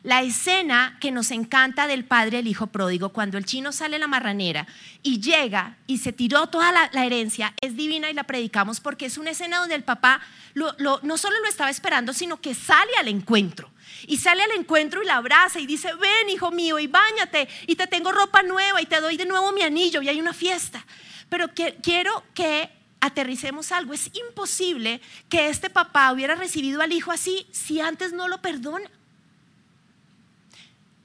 La 0.07 0.21
escena 0.21 0.97
que 1.01 1.11
nos 1.11 1.31
encanta 1.31 1.85
del 1.85 2.05
padre 2.05 2.39
el 2.39 2.47
hijo 2.47 2.67
pródigo, 2.67 3.09
cuando 3.09 3.37
el 3.37 3.43
chino 3.43 3.73
sale 3.73 3.99
la 3.99 4.07
marranera 4.07 4.65
y 5.03 5.19
llega 5.19 5.75
y 5.85 5.97
se 5.97 6.13
tiró 6.13 6.47
toda 6.47 6.71
la, 6.71 7.05
herencia, 7.05 7.53
es 7.59 7.75
divina 7.75 8.09
y 8.09 8.13
la 8.13 8.23
predicamos 8.23 8.79
porque 8.79 9.07
es 9.07 9.17
una 9.17 9.31
escena 9.31 9.59
donde 9.59 9.75
el 9.75 9.83
papá 9.83 10.21
no 10.55 11.17
solo 11.17 11.37
lo 11.41 11.49
estaba 11.49 11.69
esperando, 11.69 12.13
sino 12.13 12.39
que 12.39 12.55
sale 12.55 12.93
al 12.97 13.09
encuentro. 13.09 13.69
Y 14.07 14.15
sale 14.15 14.43
al 14.43 14.51
encuentro 14.51 15.03
y 15.03 15.05
la 15.05 15.17
abraza 15.17 15.59
y 15.59 15.65
dice, 15.65 15.93
ven 15.95 16.29
hijo 16.29 16.51
mío 16.51 16.79
y 16.79 16.87
bañate 16.87 17.49
y 17.67 17.75
te 17.75 17.87
tengo 17.87 18.13
ropa 18.13 18.43
nueva 18.43 18.81
y 18.81 18.85
te 18.85 19.01
doy 19.01 19.17
de 19.17 19.25
nuevo 19.25 19.51
mi 19.51 19.63
anillo 19.63 20.01
y 20.01 20.07
hay 20.07 20.21
una 20.21 20.31
fiesta. 20.31 20.85
Pero 21.27 21.49
quiero 21.83 22.23
que 22.33 22.69
aterricemos 23.01 23.73
algo. 23.73 23.91
Es 23.91 24.09
imposible 24.13 25.01
que 25.27 25.49
este 25.49 25.69
papá 25.69 26.13
hubiera 26.13 26.35
recibido 26.35 26.81
al 26.81 26.93
hijo 26.93 27.11
así 27.11 27.45
si 27.51 27.81
antes 27.81 28.13
no 28.13 28.29
lo 28.29 28.41
perdona. 28.41 28.89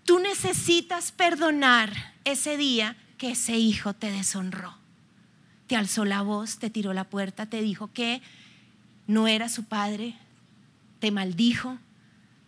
Tú 0.04 0.18
necesitas 0.18 1.12
perdonar 1.12 2.14
ese 2.24 2.56
día 2.56 2.96
que 3.18 3.32
ese 3.32 3.56
hijo 3.56 3.94
te 3.94 4.10
deshonró. 4.10 4.76
Te 5.66 5.76
alzó 5.76 6.04
la 6.04 6.22
voz, 6.22 6.58
te 6.58 6.70
tiró 6.70 6.92
la 6.92 7.04
puerta, 7.04 7.46
te 7.46 7.62
dijo 7.62 7.92
que 7.92 8.20
no 9.06 9.28
era 9.28 9.48
su 9.48 9.64
padre, 9.64 10.16
te 10.98 11.10
maldijo, 11.10 11.78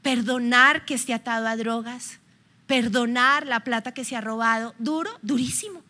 perdonar 0.03 0.85
que 0.85 0.95
esté 0.95 1.15
atado 1.15 1.47
a 1.47 1.57
drogas, 1.57 2.19
perdonar 2.67 3.47
la 3.47 3.61
plata 3.61 3.93
que 3.95 4.05
se 4.05 4.17
ha 4.17 4.21
robado, 4.21 4.75
duro, 4.79 5.11
durísimo. 5.23 5.83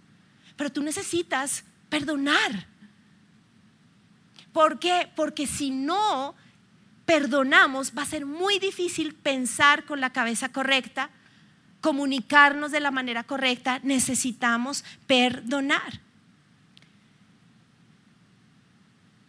Pero 0.56 0.70
tú 0.70 0.82
necesitas 0.82 1.64
perdonar. 1.88 2.66
¿Por 4.52 4.78
qué? 4.78 5.10
Porque 5.16 5.46
si 5.46 5.70
no 5.70 6.34
perdonamos, 7.06 7.92
va 7.96 8.02
a 8.02 8.06
ser 8.06 8.24
muy 8.24 8.58
difícil 8.58 9.14
pensar 9.14 9.84
con 9.84 10.00
la 10.00 10.10
cabeza 10.10 10.50
correcta, 10.50 11.10
comunicarnos 11.84 12.72
de 12.72 12.80
la 12.80 12.90
manera 12.90 13.24
correcta. 13.24 13.78
Necesitamos 13.82 14.82
perdonar. 15.06 16.00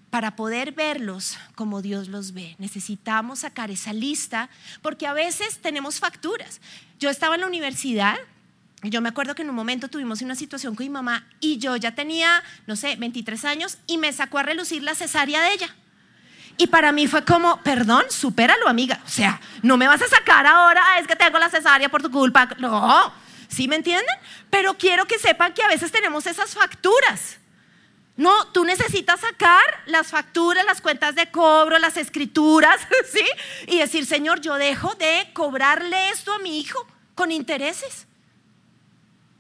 para 0.10 0.38
poder 0.38 0.72
verlos 0.72 1.38
como 1.56 1.82
Dios 1.82 2.08
los 2.08 2.32
ve. 2.32 2.56
Necesitamos 2.58 3.40
sacar 3.40 3.70
esa 3.70 3.92
lista 3.92 4.50
porque 4.82 5.08
a 5.08 5.12
veces 5.12 5.60
tenemos 5.60 6.00
facturas. 6.00 6.62
Yo 7.02 7.10
estaba 7.10 7.36
en 7.36 7.42
la 7.42 7.48
universidad 7.48 8.16
yo 8.90 9.02
me 9.02 9.10
acuerdo 9.10 9.36
que 9.36 9.42
en 9.42 9.50
un 9.50 9.56
momento 9.56 9.88
tuvimos 9.88 10.22
una 10.22 10.36
situación 10.36 10.76
con 10.76 10.86
mi 10.86 10.90
mamá 10.90 11.28
y 11.40 11.58
yo 11.58 11.76
ya 11.76 11.96
tenía, 11.96 12.44
no 12.68 12.76
sé, 12.76 12.96
23 12.96 13.44
años 13.46 13.78
y 13.88 13.98
me 13.98 14.14
sacó 14.14 14.38
a 14.38 14.44
relucir 14.44 14.84
la 14.84 14.96
cesárea 14.96 15.42
de 15.42 15.54
ella. 15.54 15.76
Y 16.58 16.68
para 16.68 16.92
mí 16.92 17.08
fue 17.08 17.26
como, 17.26 17.62
perdón, 17.64 18.06
supéralo, 18.10 18.68
amiga. 18.68 19.00
O 19.06 19.10
sea, 19.10 19.42
no 19.62 19.78
me 19.78 19.88
vas 19.88 20.02
a 20.02 20.08
sacar 20.08 20.48
ahora, 20.48 20.82
ah, 20.86 21.00
es 21.00 21.08
que 21.08 21.16
tengo 21.16 21.38
la 21.38 21.50
cesárea 21.50 21.90
por 21.90 22.02
tu 22.02 22.10
culpa. 22.10 22.48
No, 22.60 23.14
¿sí 23.48 23.68
me 23.68 23.76
entienden? 23.76 24.16
Pero 24.50 24.76
quiero 24.76 25.06
que 25.06 25.20
sepan 25.20 25.54
que 25.54 25.64
a 25.64 25.68
veces 25.68 25.92
tenemos 25.92 26.26
esas 26.28 26.54
facturas. 26.54 27.38
No, 28.18 28.48
tú 28.48 28.64
necesitas 28.64 29.20
sacar 29.20 29.64
las 29.88 30.08
facturas, 30.08 30.64
las 30.66 30.80
cuentas 30.80 31.16
de 31.16 31.30
cobro, 31.30 31.78
las 31.80 31.98
escrituras, 31.98 32.80
¿sí? 33.12 33.26
Y 33.68 33.80
decir, 33.80 34.06
Señor, 34.06 34.40
yo 34.40 34.56
dejo 34.56 34.96
de 34.96 35.30
cobrarle 35.34 36.10
esto 36.10 36.32
a 36.32 36.40
mi 36.40 36.60
hijo 36.60 36.88
con 37.14 37.32
intereses. 37.32 38.08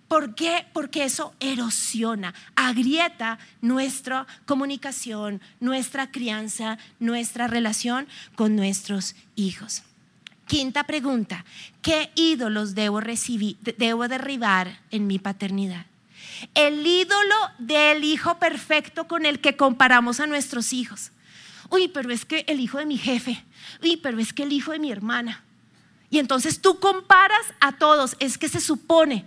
¿Por 0.07 0.35
qué? 0.35 0.65
Porque 0.73 1.03
eso 1.03 1.33
erosiona, 1.39 2.33
agrieta 2.55 3.39
nuestra 3.61 4.27
comunicación, 4.45 5.41
nuestra 5.59 6.11
crianza, 6.11 6.77
nuestra 6.99 7.47
relación 7.47 8.07
con 8.35 8.55
nuestros 8.55 9.15
hijos. 9.35 9.83
Quinta 10.47 10.83
pregunta, 10.83 11.43
¿qué 11.81 12.11
ídolos 12.13 12.75
debo, 12.75 13.01
recibir, 13.01 13.57
debo 13.77 14.07
derribar 14.07 14.79
en 14.91 15.07
mi 15.07 15.17
paternidad? 15.17 15.87
el 16.53 16.85
ídolo 16.85 17.35
del 17.57 18.03
hijo 18.03 18.37
perfecto 18.39 19.07
con 19.07 19.25
el 19.25 19.39
que 19.39 19.55
comparamos 19.55 20.19
a 20.19 20.27
nuestros 20.27 20.73
hijos. 20.73 21.11
Uy, 21.69 21.87
pero 21.87 22.11
es 22.11 22.25
que 22.25 22.45
el 22.47 22.59
hijo 22.59 22.77
de 22.77 22.85
mi 22.85 22.97
jefe, 22.97 23.43
uy, 23.81 23.97
pero 23.97 24.19
es 24.19 24.33
que 24.33 24.43
el 24.43 24.53
hijo 24.53 24.71
de 24.71 24.79
mi 24.79 24.91
hermana. 24.91 25.43
Y 26.09 26.19
entonces 26.19 26.61
tú 26.61 26.79
comparas 26.79 27.45
a 27.59 27.73
todos, 27.73 28.15
es 28.19 28.37
que 28.37 28.49
se 28.49 28.61
supone. 28.61 29.25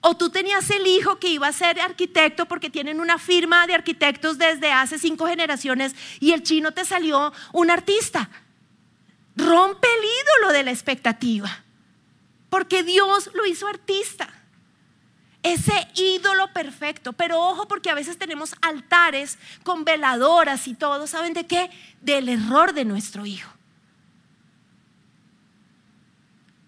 O 0.00 0.16
tú 0.16 0.30
tenías 0.30 0.70
el 0.70 0.86
hijo 0.86 1.18
que 1.18 1.28
iba 1.28 1.46
a 1.46 1.52
ser 1.52 1.80
arquitecto 1.80 2.46
porque 2.46 2.70
tienen 2.70 3.00
una 3.00 3.18
firma 3.18 3.66
de 3.66 3.74
arquitectos 3.74 4.38
desde 4.38 4.72
hace 4.72 4.98
cinco 4.98 5.26
generaciones 5.26 5.94
y 6.20 6.32
el 6.32 6.42
chino 6.42 6.72
te 6.72 6.84
salió 6.84 7.32
un 7.52 7.70
artista. 7.70 8.30
Rompe 9.36 9.88
el 9.98 10.04
ídolo 10.04 10.52
de 10.52 10.62
la 10.64 10.70
expectativa, 10.70 11.64
porque 12.48 12.82
Dios 12.82 13.30
lo 13.34 13.46
hizo 13.46 13.68
artista 13.68 14.28
ese 15.42 15.88
ídolo 15.94 16.52
perfecto. 16.52 17.12
Pero 17.12 17.40
ojo 17.40 17.66
porque 17.68 17.90
a 17.90 17.94
veces 17.94 18.18
tenemos 18.18 18.54
altares 18.60 19.38
con 19.62 19.84
veladoras 19.84 20.66
y 20.68 20.74
todo. 20.74 21.06
¿Saben 21.06 21.32
de 21.32 21.46
qué? 21.46 21.70
Del 22.00 22.28
error 22.28 22.72
de 22.72 22.84
nuestro 22.84 23.26
hijo. 23.26 23.50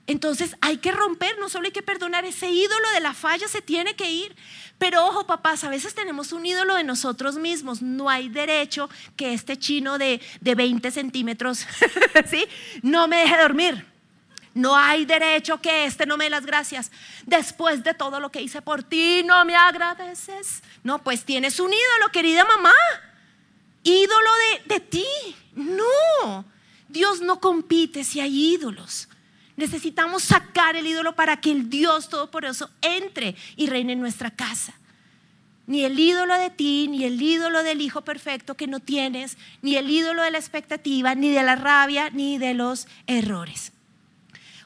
Entonces 0.07 0.57
hay 0.61 0.79
que 0.79 0.91
romper, 0.91 1.39
no 1.39 1.49
solo 1.49 1.67
hay 1.67 1.73
que 1.73 1.83
perdonar, 1.83 2.25
ese 2.25 2.51
ídolo 2.51 2.91
de 2.91 3.01
la 3.01 3.15
falla 3.15 3.47
se 3.47 3.63
tiene 3.63 3.95
que 3.95 4.11
ir. 4.11 4.35
Pero 4.79 5.07
ojo, 5.07 5.27
papás, 5.27 5.63
a 5.63 5.69
veces 5.69 5.95
tenemos 5.95 6.33
un 6.33 6.45
ídolo 6.45 6.75
de 6.75 6.83
nosotros 6.83 7.37
mismos. 7.37 7.83
No 7.83 8.11
hay 8.11 8.29
derecho 8.29 8.91
que 9.17 9.33
este 9.33 9.57
chino 9.57 9.99
de, 9.99 10.21
de 10.41 10.55
20 10.57 10.91
centímetros 10.91 11.67
¿sí? 12.29 12.47
no 12.83 13.07
me 13.07 13.19
deje 13.19 13.39
dormir. 13.39 13.87
No 14.55 14.77
hay 14.77 15.07
derecho 15.07 15.61
que 15.61 15.87
este 15.87 16.05
no 16.05 16.17
me 16.17 16.25
dé 16.25 16.31
las 16.31 16.45
gracias. 16.45 16.91
Después 17.25 17.85
de 17.85 17.95
todo 17.95 18.21
lo 18.21 18.31
que 18.31 18.43
hice 18.43 18.61
por 18.61 18.83
ti, 18.83 19.23
no 19.25 19.45
me 19.45 19.55
agradeces. 19.55 20.63
No, 20.83 21.03
pues 21.03 21.25
tienes 21.25 21.59
un 21.61 21.73
ídolo, 21.73 22.13
querida 22.13 22.45
mamá. 22.45 22.75
Ídolo 23.85 24.31
de, 24.35 24.75
de 24.75 24.81
ti. 24.81 25.07
No. 25.55 26.45
Dios 26.89 27.21
no 27.21 27.41
compite 27.41 28.05
si 28.05 28.21
hay 28.21 28.55
ídolos. 28.55 29.09
Necesitamos 29.63 30.25
sacar 30.25 30.75
el 30.75 30.89
ídolo 30.89 31.15
para 31.15 31.37
que 31.37 31.53
el 31.53 31.71
Dios 31.71 32.09
Todopoderoso 32.09 32.69
entre 32.81 33.37
y 33.55 33.69
reine 33.69 33.93
en 33.93 34.01
nuestra 34.01 34.33
casa. 34.33 34.75
Ni 35.69 35.85
el 35.85 35.97
ídolo 36.01 36.35
de 36.35 36.51
ti, 36.51 36.89
ni 36.91 37.05
el 37.05 37.23
ídolo 37.23 37.63
del 37.63 37.81
hijo 37.81 38.03
perfecto 38.03 38.57
que 38.57 38.67
no 38.67 38.81
tienes, 38.81 39.39
ni 39.63 39.77
el 39.77 39.89
ídolo 39.89 40.25
de 40.25 40.33
la 40.33 40.39
expectativa, 40.39 41.15
ni 41.15 41.29
de 41.29 41.45
la 41.45 41.55
rabia, 41.55 42.11
ni 42.11 42.39
de 42.39 42.55
los 42.55 42.89
errores. 43.07 43.71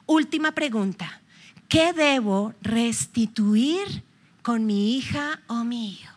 Última 0.07 0.53
pregunta. 0.53 1.21
¿Qué 1.69 1.93
debo 1.93 2.55
restituir 2.63 4.03
con 4.41 4.65
mi 4.65 4.97
hija 4.97 5.43
o 5.47 5.63
mi 5.63 5.91
hijo? 5.91 6.15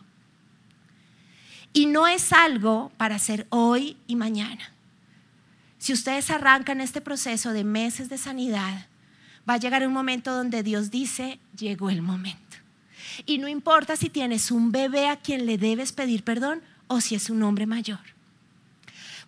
Y 1.74 1.84
no 1.84 2.06
es 2.06 2.32
algo 2.32 2.90
para 2.96 3.16
hacer 3.16 3.46
hoy 3.50 3.98
y 4.06 4.16
mañana. 4.16 4.72
Si 5.80 5.94
ustedes 5.94 6.30
arrancan 6.30 6.82
este 6.82 7.00
proceso 7.00 7.54
de 7.54 7.64
meses 7.64 8.10
de 8.10 8.18
sanidad, 8.18 8.86
va 9.48 9.54
a 9.54 9.56
llegar 9.56 9.84
un 9.86 9.94
momento 9.94 10.30
donde 10.30 10.62
Dios 10.62 10.90
dice, 10.90 11.40
llegó 11.56 11.88
el 11.88 12.02
momento. 12.02 12.58
Y 13.24 13.38
no 13.38 13.48
importa 13.48 13.96
si 13.96 14.10
tienes 14.10 14.50
un 14.50 14.72
bebé 14.72 15.08
a 15.08 15.16
quien 15.16 15.46
le 15.46 15.56
debes 15.56 15.92
pedir 15.92 16.22
perdón 16.22 16.60
o 16.86 17.00
si 17.00 17.14
es 17.14 17.30
un 17.30 17.42
hombre 17.42 17.64
mayor. 17.64 17.98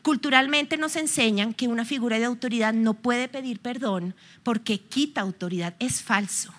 Culturalmente 0.02 0.76
nos 0.76 0.96
enseñan 0.96 1.54
que 1.54 1.68
una 1.68 1.86
figura 1.86 2.18
de 2.18 2.26
autoridad 2.26 2.74
no 2.74 2.92
puede 2.92 3.28
pedir 3.28 3.58
perdón 3.58 4.14
porque 4.42 4.78
quita 4.78 5.22
autoridad. 5.22 5.74
Es 5.78 6.02
falso. 6.02 6.52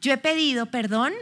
Yo 0.00 0.12
he 0.12 0.18
pedido 0.18 0.66
perdón. 0.66 1.12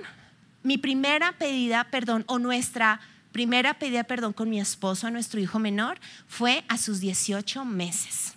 Mi 0.62 0.78
primera 0.78 1.32
pedida 1.32 1.84
perdón 1.90 2.24
o 2.28 2.38
nuestra 2.38 3.00
primera 3.32 3.74
pedida 3.74 4.04
perdón 4.04 4.32
con 4.32 4.50
mi 4.50 4.60
esposo 4.60 5.06
a 5.06 5.10
nuestro 5.10 5.40
hijo 5.40 5.58
menor 5.58 5.98
fue 6.28 6.64
a 6.68 6.78
sus 6.78 7.00
18 7.00 7.64
meses. 7.64 8.34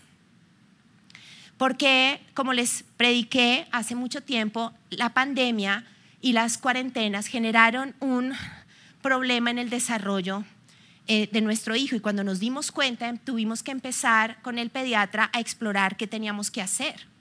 Porque, 1.58 2.19
como 2.34 2.53
les 2.53 2.84
prediqué 2.97 3.67
hace 3.71 3.95
mucho 3.95 4.21
tiempo, 4.21 4.73
la 4.89 5.13
pandemia 5.13 5.86
y 6.21 6.34
las 6.34 6.58
cuarentenas 6.58 7.27
generaron 7.27 7.95
un 7.99 8.34
problema 9.01 9.51
en 9.51 9.60
el 9.60 9.69
desarrollo 9.69 10.43
eh, 11.08 11.27
de 11.32 11.41
nuestro 11.41 11.75
hijo 11.75 11.95
y 11.95 11.99
cuando 11.99 12.23
nos 12.23 12.39
dimos 12.39 12.71
cuenta 12.71 13.13
tuvimos 13.25 13.62
que 13.62 13.71
empezar 13.71 14.41
con 14.41 14.58
el 14.58 14.69
pediatra 14.69 15.29
a 15.34 15.41
explorar 15.41 15.97
qué 15.97 16.08
teníamos 16.08 16.49
que 16.49 16.62
hacer. 16.62 17.12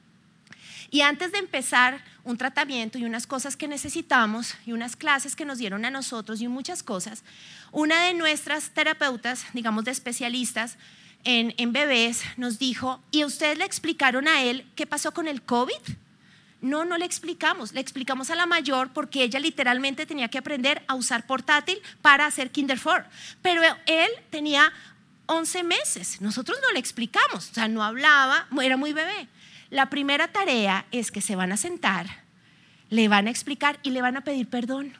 Y 0.93 1.01
antes 1.01 1.33
de 1.33 1.39
empezar 1.39 2.05
un 2.23 2.37
tratamiento 2.37 2.99
y 2.99 3.07
unas 3.07 3.27
cosas 3.27 3.57
que 3.57 3.67
necesitamos 3.67 4.57
y 4.67 4.73
unas 4.73 4.95
clases 4.95 5.35
que 5.35 5.47
nos 5.47 5.57
dieron 5.57 5.87
a 5.87 5.91
nosotros 5.91 6.43
y 6.43 6.49
muchas 6.49 6.83
cosas, 6.83 7.25
una 7.73 8.05
de 8.05 8.13
nuestras 8.13 8.73
terapeutas, 8.75 9.47
digamos 9.55 9.85
de 9.85 9.91
especialistas 9.91 10.77
en, 11.25 11.73
bebés, 11.73 12.21
nos 12.37 12.59
dijo, 12.59 13.03
¿y 13.11 13.25
ustedes 13.25 13.57
le 13.57 13.65
explicaron 13.65 14.29
a 14.29 14.43
él 14.43 14.67
qué 14.77 14.87
pasó 14.87 15.15
con 15.15 15.29
el 15.29 15.41
COVID? 15.41 15.73
No, 16.61 16.85
no 16.85 16.99
le 16.99 17.07
explicamos, 17.07 17.73
le 17.73 17.81
explicamos 17.81 18.29
a 18.29 18.37
la 18.37 18.45
mayor 18.45 18.93
porque 18.93 19.23
ella 19.23 19.41
literalmente 19.41 20.05
tenía 20.05 20.29
que 20.29 20.37
aprender 20.37 20.85
a 20.89 20.95
usar 20.95 21.27
portátil 21.27 21.81
para 22.03 22.27
hacer 22.27 22.51
Kinder 22.51 22.79
4. 22.79 23.09
Pero 23.41 23.63
él 23.87 24.11
tenía 24.29 24.71
11 25.25 25.63
meses, 25.63 26.21
nosotros 26.21 26.59
no 26.61 26.71
le 26.73 26.81
explicamos, 26.81 27.51
o 27.51 27.55
sea, 27.55 27.67
no 27.67 27.83
hablaba, 27.83 28.47
era 28.61 28.77
muy 28.77 28.93
bebé. 28.93 29.27
La 29.73 29.89
primera 29.89 30.29
tarea 30.29 30.85
es 30.93 31.11
que 31.11 31.23
se 31.23 31.35
van 31.35 31.51
a 31.51 31.57
sentar, 31.57 32.07
le 32.91 33.09
van 33.09 33.27
a 33.27 33.31
explicar 33.31 33.81
y 33.83 33.89
le 33.89 34.03
van 34.03 34.19
a 34.19 34.21
pedir 34.21 34.47
perdón. 34.47 34.93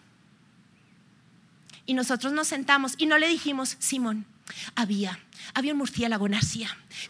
Y 1.85 1.93
nosotros 1.93 2.33
nos 2.33 2.49
sentamos 2.49 2.95
y 2.97 3.05
no 3.05 3.19
le 3.19 3.29
dijimos, 3.29 3.77
Simón, 3.81 4.25
había, 4.75 5.19
había 5.53 5.73
un 5.73 5.79
murciélago 5.79 6.27
en 6.27 6.39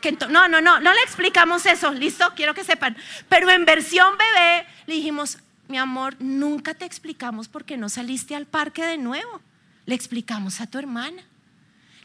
Que 0.01 0.11
no, 0.11 0.49
no, 0.49 0.61
no, 0.61 0.81
no 0.81 0.93
le 0.93 1.01
explicamos 1.03 1.65
eso, 1.65 1.93
listo, 1.93 2.33
quiero 2.35 2.53
que 2.53 2.65
sepan. 2.65 2.97
Pero 3.29 3.49
en 3.49 3.65
versión 3.65 4.09
bebé 4.19 4.67
le 4.89 4.95
dijimos, 4.95 5.39
mi 5.69 5.79
amor, 5.79 6.17
nunca 6.19 6.75
te 6.75 6.85
explicamos 6.85 7.47
por 7.47 7.65
qué 7.65 7.77
no 7.77 7.89
saliste 7.89 8.35
al 8.35 8.47
parque 8.47 8.85
de 8.85 8.99
nuevo. 8.99 9.41
Le 9.87 9.95
explicamos 9.95 10.61
a 10.61 10.67
tu 10.67 10.79
hermana. 10.79 11.23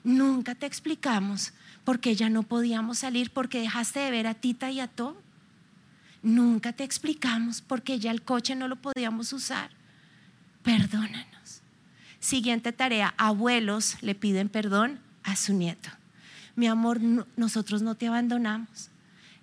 Nunca 0.03 0.53
te 0.53 0.67
explicamos 0.67 1.51
por 1.83 1.99
qué 1.99 2.15
ya 2.15 2.29
no 2.29 2.43
podíamos 2.43 2.99
salir, 2.99 3.31
porque 3.31 3.59
dejaste 3.59 4.01
de 4.01 4.11
ver 4.11 4.27
a 4.27 4.35
Tita 4.35 4.69
y 4.69 4.81
a 4.81 4.87
Tom. 4.87 5.15
Nunca 6.27 6.73
te 6.73 6.83
explicamos 6.83 7.61
por 7.61 7.83
qué 7.83 7.99
ya 7.99 8.11
el 8.11 8.21
coche 8.21 8.53
no 8.53 8.67
lo 8.67 8.75
podíamos 8.75 9.31
usar. 9.31 9.69
Perdónanos. 10.61 11.61
Siguiente 12.19 12.73
tarea, 12.73 13.13
abuelos 13.17 13.95
le 14.01 14.13
piden 14.13 14.49
perdón 14.49 14.99
a 15.23 15.37
su 15.37 15.53
nieto. 15.53 15.89
Mi 16.57 16.67
amor, 16.67 16.99
nosotros 17.37 17.81
no 17.81 17.95
te 17.95 18.07
abandonamos. 18.07 18.89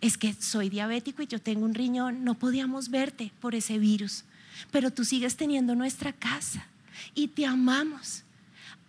Es 0.02 0.18
que 0.18 0.34
soy 0.34 0.68
diabético 0.68 1.22
y 1.22 1.26
yo 1.26 1.40
tengo 1.40 1.64
un 1.64 1.72
riñón, 1.72 2.22
no 2.22 2.34
podíamos 2.34 2.90
verte 2.90 3.32
por 3.40 3.54
ese 3.54 3.78
virus, 3.78 4.24
pero 4.70 4.90
tú 4.90 5.06
sigues 5.06 5.38
teniendo 5.38 5.74
nuestra 5.74 6.12
casa 6.12 6.66
y 7.14 7.28
te 7.28 7.46
amamos. 7.46 8.24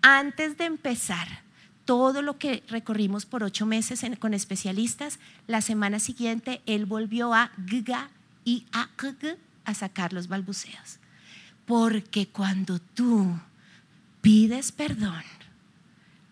Antes 0.01 0.57
de 0.57 0.65
empezar 0.65 1.44
todo 1.85 2.21
lo 2.21 2.37
que 2.37 2.63
recorrimos 2.67 3.25
por 3.25 3.43
ocho 3.43 3.65
meses 3.65 4.03
con 4.19 4.33
especialistas, 4.33 5.19
la 5.47 5.61
semana 5.61 5.99
siguiente 5.99 6.61
él 6.65 6.85
volvió 6.85 7.33
a 7.33 7.51
giga 7.67 8.09
y 8.43 8.65
a, 8.73 8.89
a 9.65 9.73
sacar 9.73 10.11
los 10.11 10.27
balbuceos. 10.27 10.99
Porque 11.65 12.27
cuando 12.27 12.79
tú 12.79 13.39
pides 14.21 14.71
perdón, 14.71 15.23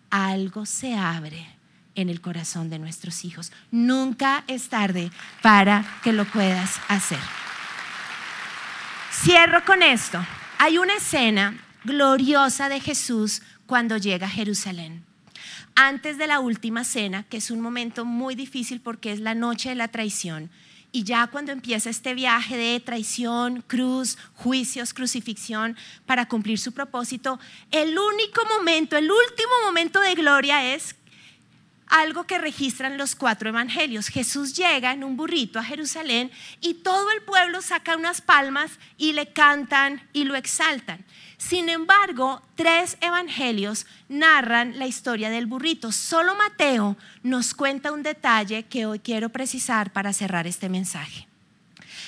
algo 0.10 0.66
se 0.66 0.96
abre 0.96 1.48
en 1.96 2.10
el 2.10 2.22
corazón 2.22 2.70
de 2.70 2.80
nuestros 2.80 3.24
hijos. 3.24 3.52
Nunca 3.72 4.44
es 4.48 4.70
tarde 4.70 5.12
para 5.42 5.86
que 6.04 6.14
lo 6.14 6.26
puedas 6.26 6.80
hacer. 6.88 7.20
Cierro 9.12 9.64
con 9.66 9.84
esto. 9.84 10.24
Hay 10.58 10.78
una 10.78 10.96
escena 10.96 11.60
gloriosa 11.84 12.70
de 12.70 12.80
Jesús 12.80 13.42
cuando 13.66 13.98
llega 13.98 14.28
a 14.28 14.30
Jerusalén. 14.30 15.04
Antes 15.76 16.18
de 16.18 16.28
la 16.28 16.40
última 16.40 16.84
cena, 16.84 17.24
que 17.24 17.38
es 17.38 17.50
un 17.50 17.60
momento 17.60 18.06
muy 18.06 18.36
difícil 18.36 18.80
porque 18.80 19.12
es 19.12 19.20
la 19.20 19.34
noche 19.34 19.70
de 19.70 19.76
la 19.76 19.88
traición, 19.88 20.52
y 20.96 21.04
ya 21.04 21.26
cuando 21.26 21.52
empieza 21.52 21.90
este 21.90 22.14
viaje 22.14 22.56
de 22.56 22.80
traición, 22.80 23.64
cruz, 23.66 24.20
juicios, 24.36 24.94
crucifixión 24.94 25.76
para 26.06 26.28
cumplir 26.28 26.60
su 26.60 26.72
propósito, 26.72 27.40
el 27.72 27.98
único 27.98 28.46
momento, 28.46 28.96
el 28.96 29.10
último 29.10 29.54
momento 29.66 30.00
de 30.00 30.14
gloria 30.14 30.76
es 30.76 30.96
algo 31.88 32.26
que 32.26 32.38
registran 32.38 32.98
los 32.98 33.16
cuatro 33.16 33.50
evangelios. 33.50 34.08
Jesús 34.08 34.56
llega 34.56 34.94
en 34.94 35.04
un 35.04 35.18
burrito 35.18 35.58
a 35.58 35.64
Jerusalén 35.64 36.32
y 36.62 36.76
todo 36.76 37.10
el 37.12 37.24
pueblo 37.24 37.64
saca 37.64 37.98
unas 37.98 38.22
palmas 38.22 38.72
y 38.98 39.14
le 39.14 39.34
cantan 39.34 40.08
y 40.14 40.26
lo 40.26 40.36
exaltan. 40.36 41.04
Sin 41.50 41.68
embargo, 41.68 42.42
tres 42.56 42.98
evangelios 43.02 43.86
narran 44.08 44.80
la 44.80 44.88
historia 44.88 45.30
del 45.30 45.46
burrito. 45.46 45.92
Solo 45.92 46.36
Mateo 46.36 46.96
nos 47.22 47.54
cuenta 47.54 47.92
un 47.92 48.02
detalle 48.02 48.64
que 48.64 48.86
hoy 48.86 49.00
quiero 49.00 49.30
precisar 49.30 49.92
para 49.92 50.14
cerrar 50.14 50.48
este 50.48 50.70
mensaje. 50.70 51.28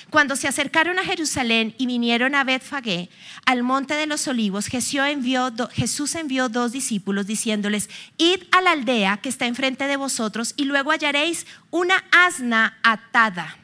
Cuando 0.10 0.38
se 0.38 0.48
acercaron 0.48 1.00
a 1.00 1.04
Jerusalén 1.04 1.76
y 1.78 1.86
vinieron 1.86 2.34
a 2.34 2.45
Betfagé, 2.45 3.10
al 3.45 3.62
monte 3.62 3.95
de 3.95 4.08
los 4.08 4.26
olivos, 4.30 4.67
Jesús 4.67 6.15
envió, 6.15 6.50
dos 6.50 6.71
discípulos 6.71 7.28
diciéndoles, 7.28 7.89
id 8.17 8.43
a 8.52 8.62
la 8.62 8.71
aldea 8.71 9.17
que 9.17 9.30
está 9.30 9.48
enfrente 9.48 9.88
de 9.88 9.98
vosotros 9.98 10.53
y 10.55 10.64
luego 10.64 10.91
hallaréis 10.91 11.45
una 11.72 12.05
asna 12.12 12.78
atada 12.84 13.57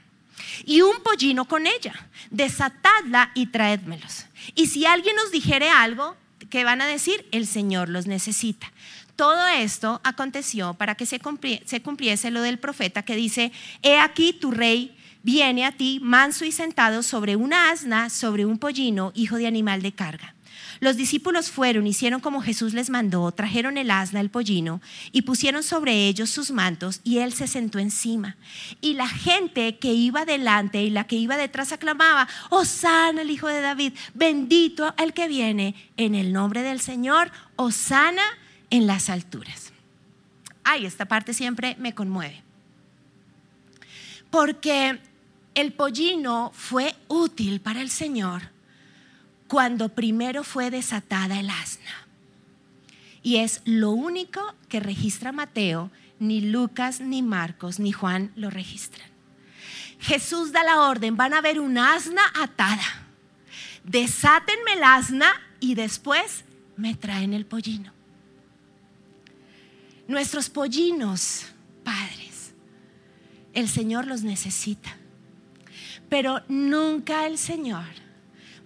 y 0.65 0.81
un 0.81 1.01
pollino 1.01 1.45
con 1.45 1.65
ella. 1.65 1.93
Desatadla 2.29 3.31
y 3.35 3.47
traédmelos. 3.47 4.25
Y 4.55 4.67
si 4.67 4.85
alguien 4.85 5.15
nos 5.15 5.31
dijere 5.31 5.69
algo, 5.69 6.15
¿qué 6.49 6.63
van 6.63 6.81
a 6.81 6.87
decir? 6.87 7.25
El 7.31 7.47
Señor 7.47 7.89
los 7.89 8.07
necesita. 8.07 8.71
Todo 9.15 9.47
esto 9.47 10.01
aconteció 10.03 10.73
para 10.73 10.95
que 10.95 11.05
se 11.05 11.19
cumpliese 11.19 12.31
lo 12.31 12.41
del 12.41 12.59
profeta 12.59 13.03
que 13.03 13.15
dice, 13.15 13.51
he 13.83 13.99
aquí 13.99 14.33
tu 14.33 14.51
rey 14.51 14.95
viene 15.23 15.65
a 15.65 15.71
ti 15.71 15.99
manso 16.01 16.45
y 16.45 16.51
sentado 16.51 17.03
sobre 17.03 17.35
una 17.35 17.71
asna, 17.71 18.09
sobre 18.09 18.45
un 18.45 18.57
pollino, 18.57 19.11
hijo 19.15 19.37
de 19.37 19.47
animal 19.47 19.81
de 19.81 19.91
carga. 19.91 20.33
Los 20.81 20.97
discípulos 20.97 21.51
fueron, 21.51 21.85
hicieron 21.85 22.21
como 22.21 22.41
Jesús 22.41 22.73
les 22.73 22.89
mandó, 22.89 23.31
trajeron 23.31 23.77
el 23.77 23.91
asna, 23.91 24.19
el 24.19 24.31
pollino, 24.31 24.81
y 25.11 25.21
pusieron 25.21 25.61
sobre 25.61 26.07
ellos 26.07 26.31
sus 26.31 26.49
mantos, 26.49 27.01
y 27.03 27.19
él 27.19 27.33
se 27.33 27.45
sentó 27.45 27.77
encima. 27.77 28.35
Y 28.81 28.95
la 28.95 29.07
gente 29.07 29.77
que 29.77 29.93
iba 29.93 30.25
delante 30.25 30.81
y 30.81 30.89
la 30.89 31.05
que 31.05 31.17
iba 31.17 31.37
detrás 31.37 31.71
aclamaba, 31.71 32.27
Osana 32.49 33.21
el 33.21 33.29
Hijo 33.29 33.47
de 33.47 33.61
David, 33.61 33.93
bendito 34.15 34.95
el 34.97 35.13
que 35.13 35.27
viene 35.27 35.75
en 35.97 36.15
el 36.15 36.33
nombre 36.33 36.63
del 36.63 36.81
Señor, 36.81 37.31
Osana 37.57 38.23
en 38.71 38.87
las 38.87 39.11
alturas. 39.11 39.73
Ay, 40.63 40.87
esta 40.87 41.05
parte 41.05 41.35
siempre 41.35 41.75
me 41.77 41.93
conmueve. 41.93 42.41
Porque 44.31 44.99
el 45.53 45.73
pollino 45.73 46.51
fue 46.55 46.95
útil 47.07 47.61
para 47.61 47.81
el 47.81 47.91
Señor 47.91 48.49
cuando 49.51 49.89
primero 49.89 50.45
fue 50.45 50.71
desatada 50.71 51.37
el 51.37 51.49
asna. 51.49 52.07
Y 53.21 53.39
es 53.39 53.61
lo 53.65 53.91
único 53.91 54.55
que 54.69 54.79
registra 54.79 55.33
Mateo, 55.33 55.91
ni 56.19 56.39
Lucas, 56.39 57.01
ni 57.01 57.21
Marcos, 57.21 57.77
ni 57.77 57.91
Juan 57.91 58.31
lo 58.37 58.49
registran. 58.49 59.09
Jesús 59.99 60.53
da 60.53 60.63
la 60.63 60.79
orden, 60.87 61.17
van 61.17 61.33
a 61.33 61.41
ver 61.41 61.59
un 61.59 61.77
asna 61.77 62.21
atada. 62.33 63.05
Desátenme 63.83 64.71
el 64.71 64.85
asna 64.85 65.33
y 65.59 65.75
después 65.75 66.45
me 66.77 66.95
traen 66.95 67.33
el 67.33 67.45
pollino. 67.45 67.91
Nuestros 70.07 70.49
pollinos, 70.49 71.47
padres, 71.83 72.53
el 73.53 73.67
Señor 73.67 74.07
los 74.07 74.23
necesita. 74.23 74.95
Pero 76.07 76.41
nunca 76.47 77.27
el 77.27 77.37
Señor 77.37 78.10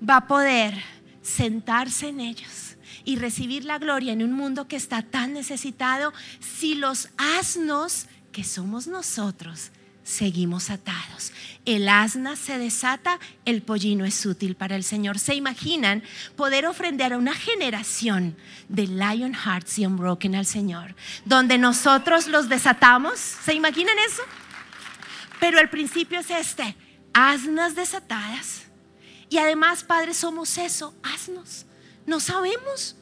va 0.01 0.17
a 0.17 0.27
poder 0.27 0.75
sentarse 1.21 2.09
en 2.09 2.19
ellos 2.19 2.77
y 3.03 3.17
recibir 3.17 3.65
la 3.65 3.77
gloria 3.77 4.13
en 4.13 4.23
un 4.23 4.33
mundo 4.33 4.67
que 4.67 4.75
está 4.75 5.01
tan 5.01 5.33
necesitado 5.33 6.13
si 6.39 6.75
los 6.75 7.09
asnos 7.17 8.07
que 8.31 8.43
somos 8.43 8.87
nosotros 8.87 9.71
seguimos 10.03 10.69
atados. 10.69 11.33
El 11.65 11.89
asna 11.89 12.35
se 12.35 12.59
desata, 12.59 13.19
el 13.43 13.63
pollino 13.63 14.05
es 14.05 14.25
útil 14.25 14.55
para 14.55 14.75
el 14.75 14.83
Señor. 14.83 15.17
¿Se 15.17 15.33
imaginan 15.33 16.03
poder 16.35 16.67
ofrendar 16.67 17.13
a 17.13 17.17
una 17.17 17.33
generación 17.33 18.37
de 18.69 18.87
Lion 18.87 19.33
Hearts 19.33 19.79
y 19.79 19.85
Unbroken 19.85 20.35
al 20.35 20.45
Señor, 20.45 20.95
donde 21.25 21.57
nosotros 21.57 22.27
los 22.27 22.49
desatamos? 22.49 23.19
¿Se 23.19 23.53
imaginan 23.53 23.95
eso? 24.07 24.21
Pero 25.39 25.59
el 25.59 25.69
principio 25.69 26.19
es 26.19 26.29
este, 26.29 26.75
asnas 27.13 27.75
desatadas 27.75 28.64
y 29.35 29.37
además, 29.37 29.83
Padre, 29.83 30.13
somos 30.13 30.57
eso, 30.57 30.93
haznos. 31.03 31.65
No 32.05 32.21
sabemos. 32.21 32.95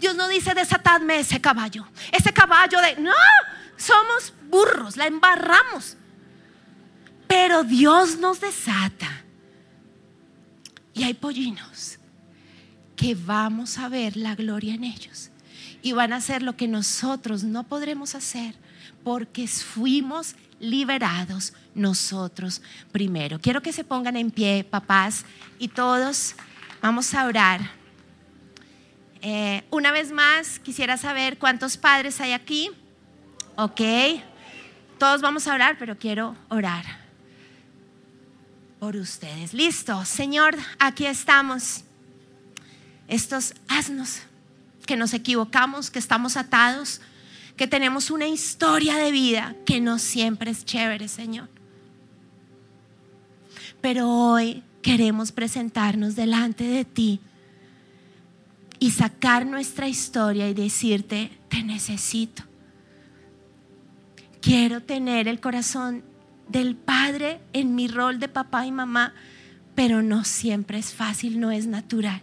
Dios 0.00 0.16
no 0.16 0.26
dice 0.26 0.52
desatadme 0.52 1.20
ese 1.20 1.40
caballo, 1.40 1.86
ese 2.10 2.32
caballo 2.32 2.80
de... 2.80 2.96
No, 3.00 3.12
somos 3.76 4.32
burros, 4.50 4.96
la 4.96 5.06
embarramos. 5.06 5.96
Pero 7.28 7.62
Dios 7.62 8.18
nos 8.18 8.40
desata. 8.40 9.22
Y 10.94 11.04
hay 11.04 11.14
pollinos 11.14 12.00
que 12.96 13.14
vamos 13.14 13.78
a 13.78 13.88
ver 13.88 14.16
la 14.16 14.34
gloria 14.34 14.74
en 14.74 14.82
ellos. 14.82 15.30
Y 15.80 15.92
van 15.92 16.12
a 16.12 16.16
hacer 16.16 16.42
lo 16.42 16.56
que 16.56 16.66
nosotros 16.66 17.44
no 17.44 17.68
podremos 17.68 18.16
hacer 18.16 18.56
porque 19.04 19.46
fuimos 19.46 20.34
liberados 20.58 21.52
nosotros 21.78 22.62
primero. 22.92 23.40
Quiero 23.40 23.62
que 23.62 23.72
se 23.72 23.84
pongan 23.84 24.16
en 24.16 24.30
pie, 24.30 24.64
papás, 24.64 25.24
y 25.58 25.68
todos 25.68 26.34
vamos 26.82 27.14
a 27.14 27.24
orar. 27.24 27.60
Eh, 29.22 29.64
una 29.70 29.90
vez 29.90 30.12
más, 30.12 30.58
quisiera 30.58 30.96
saber 30.96 31.38
cuántos 31.38 31.76
padres 31.76 32.20
hay 32.20 32.32
aquí. 32.32 32.70
Ok, 33.56 33.80
todos 34.98 35.20
vamos 35.20 35.46
a 35.48 35.54
orar, 35.54 35.76
pero 35.78 35.98
quiero 35.98 36.36
orar 36.48 36.84
por 38.78 38.94
ustedes. 38.96 39.52
Listo, 39.54 40.04
Señor, 40.04 40.56
aquí 40.78 41.06
estamos. 41.06 41.82
Estos 43.08 43.54
asnos 43.68 44.20
que 44.86 44.96
nos 44.96 45.14
equivocamos, 45.14 45.90
que 45.90 45.98
estamos 45.98 46.36
atados 46.36 47.00
que 47.58 47.66
tenemos 47.66 48.10
una 48.10 48.28
historia 48.28 48.96
de 48.96 49.10
vida 49.10 49.54
que 49.66 49.80
no 49.80 49.98
siempre 49.98 50.52
es 50.52 50.64
chévere, 50.64 51.08
Señor. 51.08 51.48
Pero 53.80 54.08
hoy 54.08 54.62
queremos 54.82 55.32
presentarnos 55.32 56.16
delante 56.16 56.64
de 56.64 56.84
ti 56.84 57.20
y 58.78 58.90
sacar 58.90 59.46
nuestra 59.46 59.88
historia 59.88 60.48
y 60.48 60.54
decirte, 60.54 61.30
te 61.48 61.62
necesito. 61.62 62.44
Quiero 64.40 64.82
tener 64.82 65.28
el 65.28 65.40
corazón 65.40 66.04
del 66.48 66.76
Padre 66.76 67.40
en 67.52 67.74
mi 67.74 67.88
rol 67.88 68.20
de 68.20 68.28
papá 68.28 68.66
y 68.66 68.72
mamá, 68.72 69.14
pero 69.74 70.02
no 70.02 70.24
siempre 70.24 70.78
es 70.78 70.94
fácil, 70.94 71.40
no 71.40 71.50
es 71.50 71.66
natural. 71.66 72.22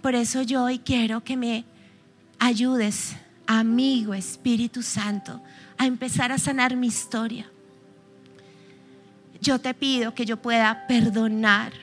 Por 0.00 0.14
eso 0.14 0.42
yo 0.42 0.64
hoy 0.64 0.78
quiero 0.78 1.24
que 1.24 1.36
me 1.36 1.64
ayudes 2.38 3.16
amigo 3.46 4.14
Espíritu 4.14 4.82
Santo, 4.82 5.42
a 5.78 5.86
empezar 5.86 6.32
a 6.32 6.38
sanar 6.38 6.76
mi 6.76 6.86
historia. 6.86 7.50
Yo 9.42 9.58
te 9.58 9.74
pido 9.74 10.14
que 10.14 10.24
yo 10.24 10.38
pueda 10.38 10.86
perdonar 10.86 11.74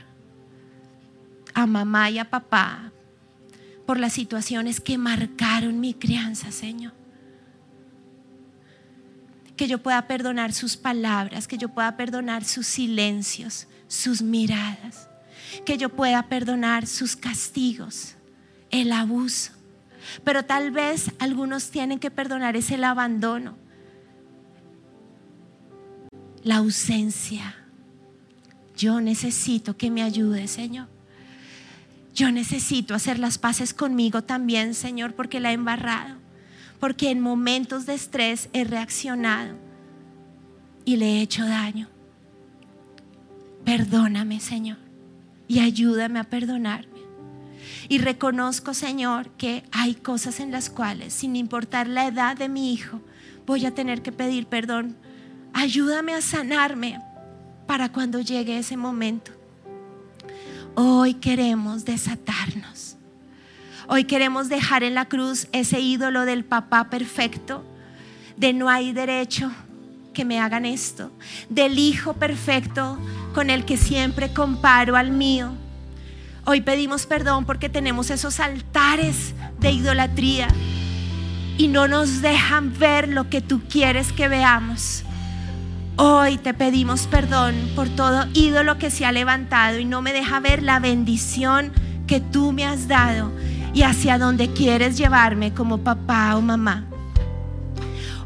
a 1.53 1.67
mamá 1.67 2.09
y 2.09 2.17
a 2.17 2.27
papá 2.29 2.91
por 3.85 3.99
las 3.99 4.13
situaciones 4.13 4.79
que 4.79 4.97
marcaron 4.97 5.79
mi 5.79 5.93
crianza, 5.93 6.51
Señor. 6.51 6.93
Que 9.55 9.67
yo 9.67 9.83
pueda 9.83 10.07
perdonar 10.07 10.53
sus 10.53 10.75
palabras, 10.75 11.47
que 11.47 11.59
yo 11.59 11.69
pueda 11.69 11.95
perdonar 11.97 12.43
sus 12.45 12.65
silencios, 12.65 13.67
sus 13.87 14.23
miradas, 14.23 15.07
que 15.65 15.77
yo 15.77 15.89
pueda 15.89 16.29
perdonar 16.29 16.87
sus 16.87 17.15
castigos, 17.15 18.15
el 18.71 18.91
abuso 18.91 19.59
pero 20.23 20.43
tal 20.43 20.71
vez 20.71 21.11
algunos 21.19 21.69
tienen 21.69 21.99
que 21.99 22.11
perdonar 22.11 22.55
es 22.55 22.71
el 22.71 22.83
abandono, 22.83 23.57
la 26.49 26.55
ausencia. 26.55 27.55
Yo 28.75 29.01
necesito 29.01 29.77
que 29.77 29.91
me 29.91 30.01
ayude, 30.01 30.47
Señor. 30.47 30.87
Yo 32.15 32.31
necesito 32.31 32.95
hacer 32.95 33.19
las 33.19 33.37
paces 33.37 33.71
conmigo 33.71 34.23
también, 34.23 34.73
Señor, 34.73 35.13
porque 35.13 35.39
la 35.39 35.51
he 35.51 35.53
embarrado. 35.53 36.15
Porque 36.79 37.11
en 37.11 37.19
momentos 37.19 37.85
de 37.85 37.93
estrés 37.93 38.49
he 38.51 38.63
reaccionado 38.63 39.57
y 40.85 40.95
le 40.95 41.05
he 41.05 41.21
hecho 41.21 41.45
daño. 41.45 41.87
Perdóname, 43.63 44.39
Señor, 44.39 44.79
y 45.47 45.59
ayúdame 45.59 46.17
a 46.17 46.23
perdonar. 46.23 46.87
Y 47.89 47.99
reconozco, 47.99 48.73
Señor, 48.73 49.29
que 49.37 49.65
hay 49.71 49.93
cosas 49.93 50.39
en 50.39 50.49
las 50.51 50.71
cuales, 50.71 51.13
sin 51.13 51.35
importar 51.35 51.87
la 51.87 52.07
edad 52.07 52.35
de 52.35 52.49
mi 52.49 52.73
hijo, 52.73 53.03
voy 53.45 53.67
a 53.67 53.75
tener 53.75 54.01
que 54.01 54.11
pedir 54.11 54.47
perdón. 54.47 54.97
Ayúdame 55.53 56.13
a 56.13 56.21
sanarme 56.21 56.99
para 57.67 57.91
cuando 57.91 58.19
llegue 58.19 58.57
ese 58.57 58.77
momento. 58.77 59.31
Hoy 60.75 61.15
queremos 61.15 61.85
desatarnos. 61.85 62.95
Hoy 63.87 64.03
queremos 64.03 64.49
dejar 64.49 64.83
en 64.83 64.95
la 64.95 65.05
cruz 65.05 65.47
ese 65.51 65.79
ídolo 65.79 66.25
del 66.25 66.45
papá 66.45 66.89
perfecto, 66.89 67.63
de 68.37 68.53
no 68.53 68.69
hay 68.69 68.93
derecho 68.93 69.51
que 70.13 70.25
me 70.25 70.39
hagan 70.39 70.65
esto, 70.65 71.11
del 71.49 71.79
hijo 71.79 72.13
perfecto 72.13 72.99
con 73.33 73.49
el 73.49 73.65
que 73.65 73.77
siempre 73.77 74.31
comparo 74.33 74.95
al 74.95 75.11
mío 75.11 75.53
Hoy 76.51 76.61
pedimos 76.61 77.05
perdón 77.05 77.45
porque 77.45 77.69
tenemos 77.69 78.09
esos 78.09 78.39
altares 78.39 79.35
de 79.59 79.69
idolatría 79.69 80.47
y 81.59 81.67
no 81.67 81.87
nos 81.87 82.23
dejan 82.23 82.73
ver 82.79 83.07
lo 83.07 83.29
que 83.29 83.39
tú 83.39 83.61
quieres 83.69 84.11
que 84.11 84.27
veamos. 84.27 85.03
Hoy 86.01 86.37
te 86.37 86.53
pedimos 86.53 87.07
perdón 87.07 87.55
por 87.75 87.89
todo 87.89 88.25
ídolo 88.33 88.77
que 88.77 88.89
se 88.89 89.05
ha 89.05 89.11
levantado 89.11 89.79
y 89.79 89.83
no 89.83 90.01
me 90.01 90.13
deja 90.13 90.39
ver 90.39 90.63
la 90.63 90.79
bendición 90.79 91.73
que 92.07 92.21
tú 92.21 92.53
me 92.53 92.65
has 92.65 92.87
dado 92.87 93.33
y 93.73 93.81
hacia 93.81 94.17
donde 94.17 94.53
quieres 94.53 94.97
llevarme 94.97 95.53
como 95.53 95.79
papá 95.79 96.37
o 96.37 96.41
mamá. 96.41 96.85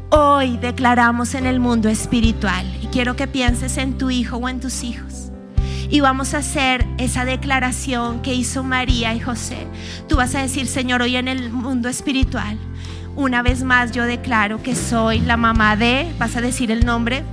Hoy 0.08 0.56
declaramos 0.56 1.34
en 1.34 1.46
el 1.46 1.58
mundo 1.58 1.88
espiritual 1.88 2.64
y 2.80 2.86
quiero 2.86 3.16
que 3.16 3.26
pienses 3.26 3.76
en 3.76 3.98
tu 3.98 4.08
hijo 4.08 4.36
o 4.36 4.48
en 4.48 4.60
tus 4.60 4.84
hijos 4.84 5.32
y 5.90 5.98
vamos 5.98 6.32
a 6.34 6.38
hacer 6.38 6.86
esa 6.98 7.24
declaración 7.24 8.22
que 8.22 8.34
hizo 8.34 8.62
María 8.62 9.14
y 9.14 9.18
José. 9.18 9.66
Tú 10.08 10.14
vas 10.14 10.36
a 10.36 10.42
decir, 10.42 10.68
Señor, 10.68 11.02
hoy 11.02 11.16
en 11.16 11.26
el 11.26 11.50
mundo 11.50 11.88
espiritual, 11.88 12.56
una 13.16 13.42
vez 13.42 13.64
más 13.64 13.90
yo 13.90 14.04
declaro 14.04 14.62
que 14.62 14.76
soy 14.76 15.18
la 15.18 15.36
mamá 15.36 15.74
de, 15.74 16.14
vas 16.20 16.36
a 16.36 16.40
decir 16.40 16.70
el 16.70 16.86
nombre. 16.86 17.24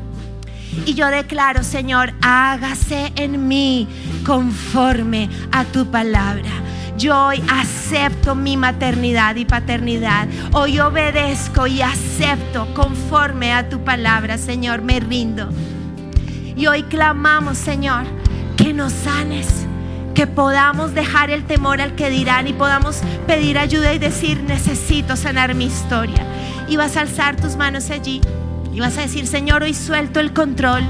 Y 0.86 0.94
yo 0.94 1.08
declaro, 1.08 1.64
Señor, 1.64 2.14
hágase 2.22 3.12
en 3.16 3.48
mí 3.48 3.88
conforme 4.26 5.30
a 5.52 5.66
tu 5.66 5.86
palabra. 5.86 6.50
Yo 6.98 7.28
hoy 7.28 7.44
acepto 7.50 8.36
mi 8.36 8.58
maternidad 8.58 9.36
y 9.36 9.46
paternidad. 9.46 10.28
Hoy 10.54 10.80
obedezco 10.80 11.68
y 11.68 11.82
acepto 11.82 12.74
conforme 12.74 13.54
a 13.54 13.70
tu 13.70 13.84
palabra, 13.84 14.38
Señor, 14.38 14.82
me 14.82 15.00
rindo. 15.00 15.50
Y 16.56 16.68
hoy 16.68 16.84
clamamos, 16.84 17.58
Señor, 17.58 18.04
que 18.56 18.74
nos 18.74 18.94
sanes, 18.94 19.66
que 20.14 20.28
podamos 20.28 20.94
dejar 20.94 21.32
el 21.32 21.46
temor 21.46 21.82
al 21.82 21.96
que 21.96 22.10
dirán 22.10 22.48
y 22.48 22.54
podamos 22.54 23.02
pedir 23.26 23.58
ayuda 23.58 23.94
y 23.94 24.00
decir, 24.00 24.42
necesito 24.44 25.16
sanar 25.16 25.56
mi 25.56 25.66
historia. 25.66 26.26
Y 26.68 26.78
vas 26.78 26.98
a 26.98 27.02
alzar 27.02 27.36
tus 27.36 27.56
manos 27.56 27.90
allí 27.90 28.22
y 28.74 28.80
vas 28.80 28.98
a 28.98 29.02
decir, 29.02 29.28
Señor, 29.28 29.64
hoy 29.64 29.74
suelto 29.74 30.20
el 30.20 30.34
control. 30.34 30.84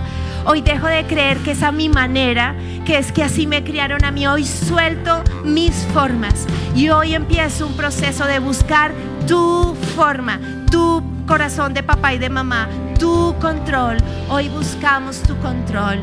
Hoy 0.45 0.61
dejo 0.61 0.87
de 0.87 1.05
creer 1.05 1.37
que 1.39 1.51
es 1.51 1.61
a 1.61 1.71
mi 1.71 1.89
manera, 1.89 2.55
que 2.85 2.97
es 2.97 3.11
que 3.11 3.23
así 3.23 3.45
me 3.45 3.63
criaron 3.63 4.03
a 4.03 4.11
mí. 4.11 4.25
Hoy 4.25 4.45
suelto 4.45 5.23
mis 5.43 5.73
formas 5.93 6.47
y 6.75 6.89
hoy 6.89 7.13
empiezo 7.13 7.67
un 7.67 7.73
proceso 7.73 8.25
de 8.25 8.39
buscar 8.39 8.91
tu 9.27 9.75
forma, 9.95 10.39
tu 10.71 11.03
corazón 11.27 11.73
de 11.73 11.83
papá 11.83 12.13
y 12.13 12.17
de 12.17 12.29
mamá, 12.29 12.67
tu 12.99 13.35
control. 13.39 13.97
Hoy 14.29 14.49
buscamos 14.49 15.21
tu 15.21 15.37
control, 15.37 15.99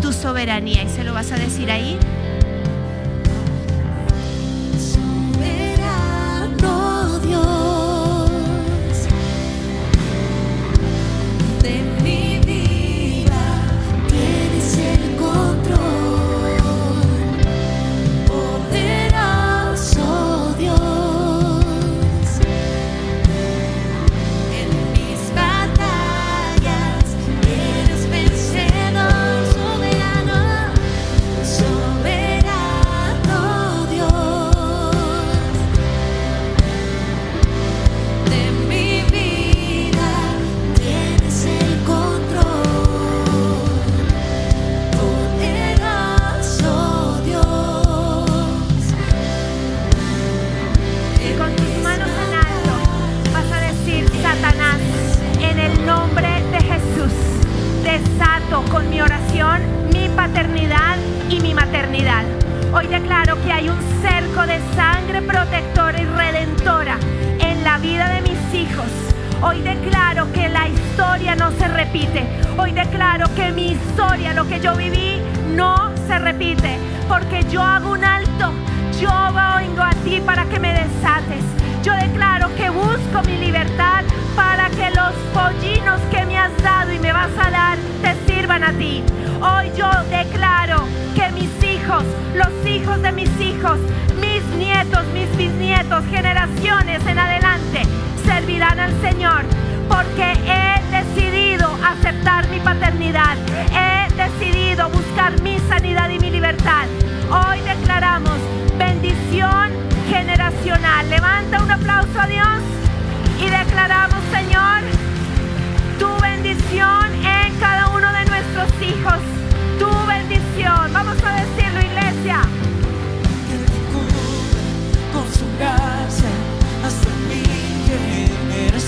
tu 0.00 0.12
soberanía 0.12 0.82
y 0.82 0.88
se 0.88 1.04
lo 1.04 1.12
vas 1.12 1.30
a 1.32 1.36
decir 1.36 1.70
ahí. 1.70 1.98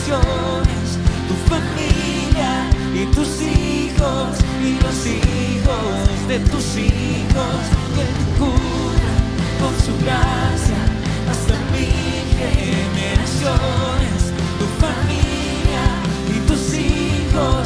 tu 0.07 1.35
familia 1.51 2.71
y 2.95 3.07
tus 3.07 3.43
hijos 3.43 4.39
y 4.63 4.79
los 4.81 5.07
hijos 5.07 6.29
de 6.29 6.39
tus 6.39 6.77
hijos. 6.77 7.57
Y 7.97 8.01
Él 8.01 8.09
te 8.15 8.39
cura 8.39 9.15
con 9.61 9.75
su 9.85 9.93
gracia 10.05 10.81
hasta 11.29 11.55
mil 11.73 12.23
generaciones, 12.39 14.33
tu 14.61 14.67
familia 14.79 15.85
y 16.29 16.39
tus 16.47 16.75
hijos 16.75 17.66